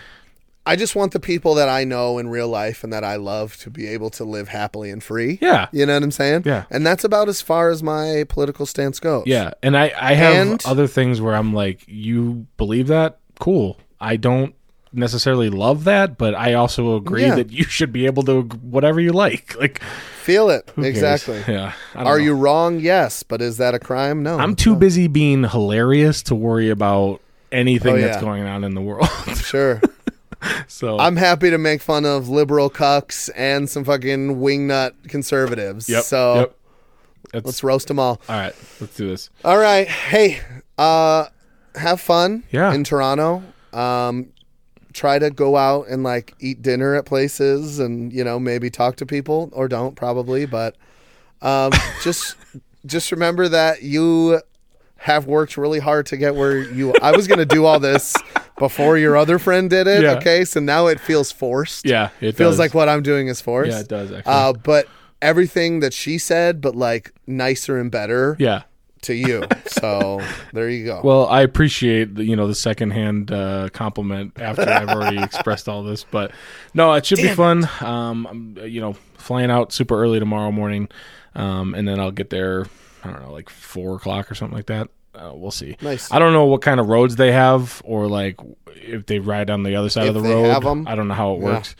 [0.70, 3.56] I just want the people that I know in real life and that I love
[3.58, 5.38] to be able to live happily and free.
[5.42, 5.66] Yeah.
[5.72, 6.42] You know what I'm saying?
[6.46, 6.64] Yeah.
[6.70, 9.24] And that's about as far as my political stance goes.
[9.26, 13.18] Yeah, and I I have And- other things where I'm like, you believe that?
[13.40, 13.78] Cool.
[14.00, 14.54] I don't
[14.92, 17.34] necessarily love that, but I also agree Yeah.
[17.36, 19.56] that you should be able to whatever you like.
[19.60, 19.80] Like
[20.22, 20.70] Feel it.
[20.76, 21.42] Exactly.
[21.48, 21.72] Yeah.
[21.96, 22.24] Are know.
[22.24, 22.78] you wrong?
[22.78, 23.22] Yes.
[23.24, 24.22] But is that a crime?
[24.22, 24.38] No.
[24.38, 28.80] I'm too busy being hilarious to worry about anything Oh, that's going on in the
[28.82, 29.08] world.
[29.36, 29.80] Sure.
[30.68, 35.88] so I'm happy to make fun of liberal cucks and some fucking wingnut conservatives.
[35.88, 36.04] yep.
[36.04, 36.56] So yep.
[37.32, 38.20] That's, let's roast them all.
[38.28, 38.54] all right.
[38.80, 39.30] Let's do this.
[39.44, 39.86] All right.
[39.86, 40.40] Hey,
[40.78, 41.26] uh,
[41.76, 42.72] have fun Yeah.
[42.74, 43.42] in Toronto.
[43.72, 44.32] Um,
[44.92, 48.96] try to go out and like eat dinner at places and, you know, maybe talk
[48.96, 50.74] to people or don't probably, but
[51.42, 51.70] um,
[52.02, 52.36] just
[52.86, 54.40] just remember that you
[55.00, 58.14] have worked really hard to get where you I was going to do all this
[58.58, 60.12] before your other friend did it, Yeah.
[60.16, 60.44] okay?
[60.44, 61.86] So now it feels forced.
[61.86, 62.10] Yeah.
[62.20, 62.58] It feels does.
[62.58, 63.70] like what I'm doing is forced.
[63.70, 64.32] Yeah, it does actually.
[64.32, 64.86] Uh, but
[65.22, 68.64] everything that she said, but like nicer and better yeah.
[69.02, 69.44] to you.
[69.68, 70.20] So
[70.52, 71.00] there you go.
[71.02, 75.82] Well, I appreciate the, you know the secondhand uh, compliment after I've already expressed all
[75.82, 76.32] this, but
[76.74, 77.66] no, it should be fun.
[77.80, 80.90] Um, I'm uh, you know flying out super early tomorrow morning,
[81.34, 82.66] um, and then I'll get there.
[83.04, 84.88] I don't know, like four o'clock or something like that.
[85.14, 85.76] Uh, we'll see.
[85.82, 86.10] Nice.
[86.12, 88.36] I don't know what kind of roads they have, or like
[88.76, 90.50] if they ride on the other side If of the they road.
[90.50, 90.86] have 'em.
[90.86, 91.44] I don't know how it Yeah.
[91.44, 91.74] works.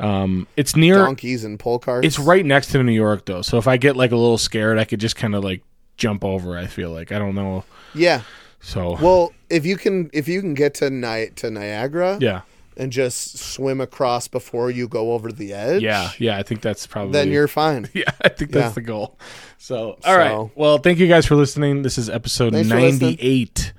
[0.00, 0.96] Um, it's near.
[0.96, 2.06] Donkeys and pole carts.
[2.06, 4.78] It's right next to New York though, so if I get like a little scared,
[4.78, 5.62] I could just kind of like
[5.96, 6.58] jump over.
[6.58, 7.64] I feel like I don't know.
[7.94, 8.22] Yeah.
[8.60, 12.40] So Well, if you can, if you can get to night to Niagara yeah.
[12.76, 16.86] And just swim across before you go over the edge, Yeah, yeah, I think that's
[16.86, 17.12] probably.
[17.12, 17.88] then you're fine.
[17.94, 18.74] Yeah, I think that's Yeah.
[18.74, 19.18] the goal.
[19.58, 20.30] So, all right.
[20.30, 21.82] So- Well, thank you guys for listening.
[21.82, 22.98] This is episode listening.
[22.98, 23.72] ninety-eight.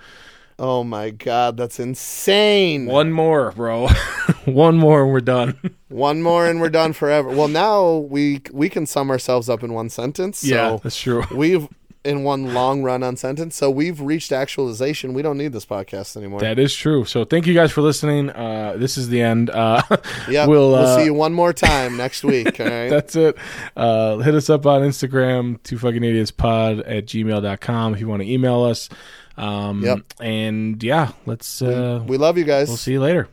[0.58, 2.86] Oh my god, that's insane.
[2.86, 3.88] One more, bro.
[4.46, 5.60] One more, and we're done.
[5.90, 7.30] One more and we're done forever.
[7.30, 10.40] Well, now we we can sum ourselves up in one sentence.
[10.40, 11.24] So yeah, that's true.
[11.36, 11.68] we've
[12.06, 13.56] in one long run on sentence.
[13.56, 15.14] So we've reached actualization.
[15.14, 16.40] We don't need this podcast anymore.
[16.40, 17.06] That is true.
[17.06, 18.30] So, thank you guys for listening.
[18.30, 19.50] Uh, this is the end.
[19.50, 19.82] Uh,
[20.30, 22.60] yeah, we'll, we'll, uh, see you one more time next week.
[22.60, 22.90] All right.
[22.90, 23.38] That's it.
[23.76, 28.22] Uh, hit us up on Instagram, two fucking idiots pod at gmail.com if you want
[28.22, 28.90] to email us.
[29.38, 30.00] Um, Yep.
[30.22, 32.68] And yeah, let's, uh, we love you guys.
[32.68, 33.28] we'll see you later.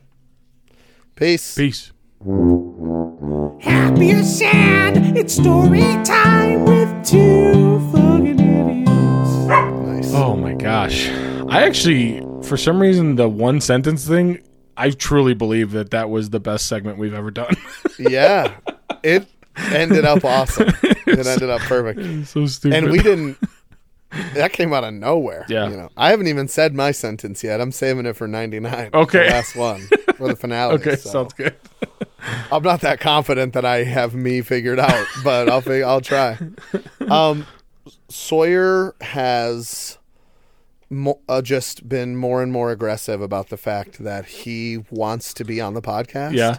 [1.15, 1.55] Peace.
[1.55, 1.91] Peace.
[3.61, 8.32] Happy or sad, it's story time with two fucking idiots.
[8.53, 10.13] Nice.
[10.13, 11.09] Oh my gosh.
[11.49, 14.41] I actually, for some reason, the one sentence thing,
[14.77, 17.55] I truly believe that that was the best segment we've ever done.
[17.99, 18.55] Yeah.
[19.03, 20.69] It ended up awesome.
[21.05, 22.27] It ended up perfect.
[22.27, 22.75] so stupid.
[22.75, 23.37] And we didn't
[24.33, 25.45] that came out of nowhere.
[25.47, 25.69] Yeah.
[25.69, 25.89] You know.
[25.95, 27.61] I haven't even said my sentence yet.
[27.61, 28.89] I'm saving it for ninety nine.
[28.93, 29.25] Okay.
[29.27, 29.87] The last one.
[30.15, 30.75] For the finale.
[30.75, 31.09] okay, so.
[31.09, 31.55] sounds good.
[32.51, 36.37] I'm not that confident that I have me figured out, but I'll fig- I'll try.
[37.01, 37.45] Um,
[38.13, 39.97] Sawyer has
[40.89, 45.43] mo- uh, just been more and more aggressive about the fact that he wants to
[45.43, 46.33] be on the podcast.
[46.35, 46.57] Yeah.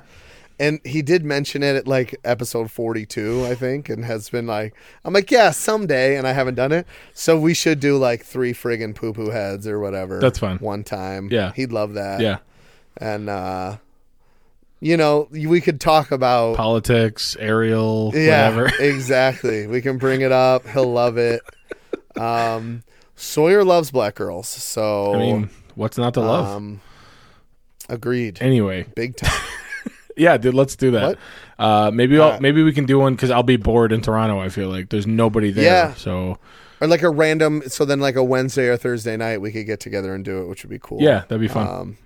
[0.59, 4.75] And he did mention it at like episode 42, I think, and has been like,
[5.05, 6.87] I'm like, yeah, someday, and I haven't done it.
[7.13, 10.21] So we should do like three friggin' poo poo heads or whatever.
[10.21, 10.59] That's fine.
[10.59, 11.29] One time.
[11.31, 11.53] Yeah.
[11.55, 12.39] He'd love that Yeah.
[12.97, 13.77] and uh
[14.85, 18.67] you know we could talk about Politics, Ariel, yeah whatever.
[18.85, 21.41] exactly we can bring it up he'll love it
[22.17, 22.83] um
[23.17, 26.47] sawyer loves black girls so I mean, what's not to love?
[26.47, 26.81] um
[27.89, 29.33] agreed anyway, big time
[30.17, 31.03] yeah, dude, let's do that.
[31.03, 31.19] What?
[31.59, 34.39] Uh, maybe I'll, Uh, maybe we can do one because I'll be bored in Toronto.
[34.39, 35.65] I feel like there's nobody there.
[35.65, 35.95] Yeah.
[35.95, 36.39] So
[36.81, 39.81] or like a random so then like a wednesday or thursday night we could get
[39.81, 41.67] together and do it which would be cool yeah, that'd be fun.
[41.67, 41.97] um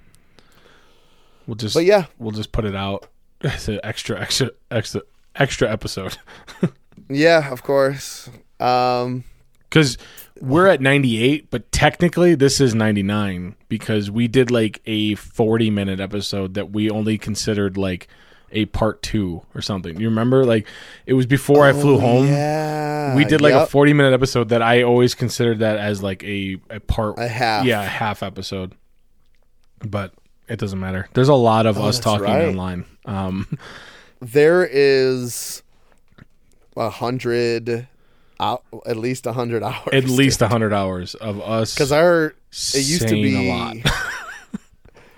[1.49, 2.07] we'll just but yeah.
[2.19, 3.09] we'll just put it out
[3.41, 5.03] as an extra extra extra
[5.35, 6.17] extra episode.
[7.11, 8.29] Yeah of course.
[8.61, 9.25] Um
[9.71, 9.97] because
[10.41, 16.01] we're at 98 but technically this is 99 because we did like a 40 minute
[16.01, 18.09] episode that we only considered like
[18.51, 19.99] a part two or something.
[19.99, 20.45] You remember?
[20.45, 20.67] Like
[21.07, 22.27] it was before i flew home.
[22.27, 23.15] Oh, yeah.
[23.17, 26.59] We did like a 40 minute episode that i always considered that as like a,
[26.69, 27.65] a part A half.
[27.65, 28.75] yeah a half episode.
[29.79, 30.13] But
[30.49, 31.09] it doesn't matter.
[31.15, 32.49] There's a lot of us Oh, that's talking right.
[32.49, 32.85] online.
[33.05, 33.59] Um
[34.21, 35.63] there is
[36.77, 37.87] a hundred
[38.41, 39.89] at least a hundred hours.
[39.93, 42.27] at least a 100 hours of us because our
[42.75, 43.77] it used to be a lot.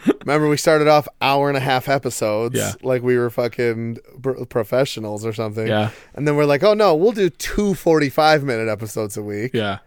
[0.25, 2.73] Remember we started off hour and a half episodes Yeah.
[2.83, 5.67] like we were fucking pr- professionals or something.
[5.67, 5.91] Yeah.
[6.15, 9.51] and then we're like oh no we'll do two 45 minute episodes a week.
[9.53, 9.79] Yeah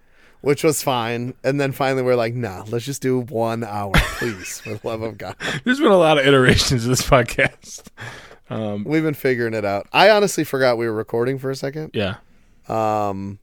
[0.44, 4.60] which was fine and then finally we're like nah let's just do one hour please
[4.60, 7.84] for the love of god there's been a lot of iterations of this podcast
[8.50, 11.89] um we've been figuring it out i honestly forgot we were recording for a second
[11.94, 12.16] yeah
[12.68, 13.39] um,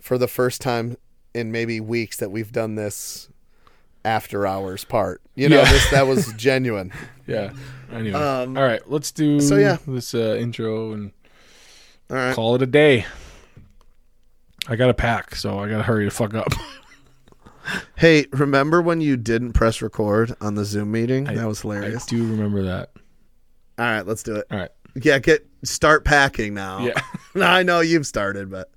[0.00, 0.96] for the first time
[1.34, 3.28] in maybe weeks that we've done this
[4.04, 5.22] after hours part.
[5.34, 5.72] You know, Yeah.
[5.72, 6.92] this that was genuine.
[7.26, 7.52] yeah
[7.90, 9.78] anyway Um, all right let's do so, yeah.
[9.86, 11.12] this uh, intro and
[12.10, 12.34] All right.
[12.34, 13.06] call it a day
[14.68, 16.48] i gotta pack so i gotta hurry the fuck up
[17.96, 21.26] Hey, remember when you didn't press record on the Zoom meeting?
[21.26, 22.04] I- that was hilarious.
[22.06, 22.90] i do remember that
[23.78, 24.46] All right, let's do it.
[24.50, 26.80] all right Yeah, get start packing now.
[26.84, 27.00] yeah
[27.36, 28.70] I know you've started, but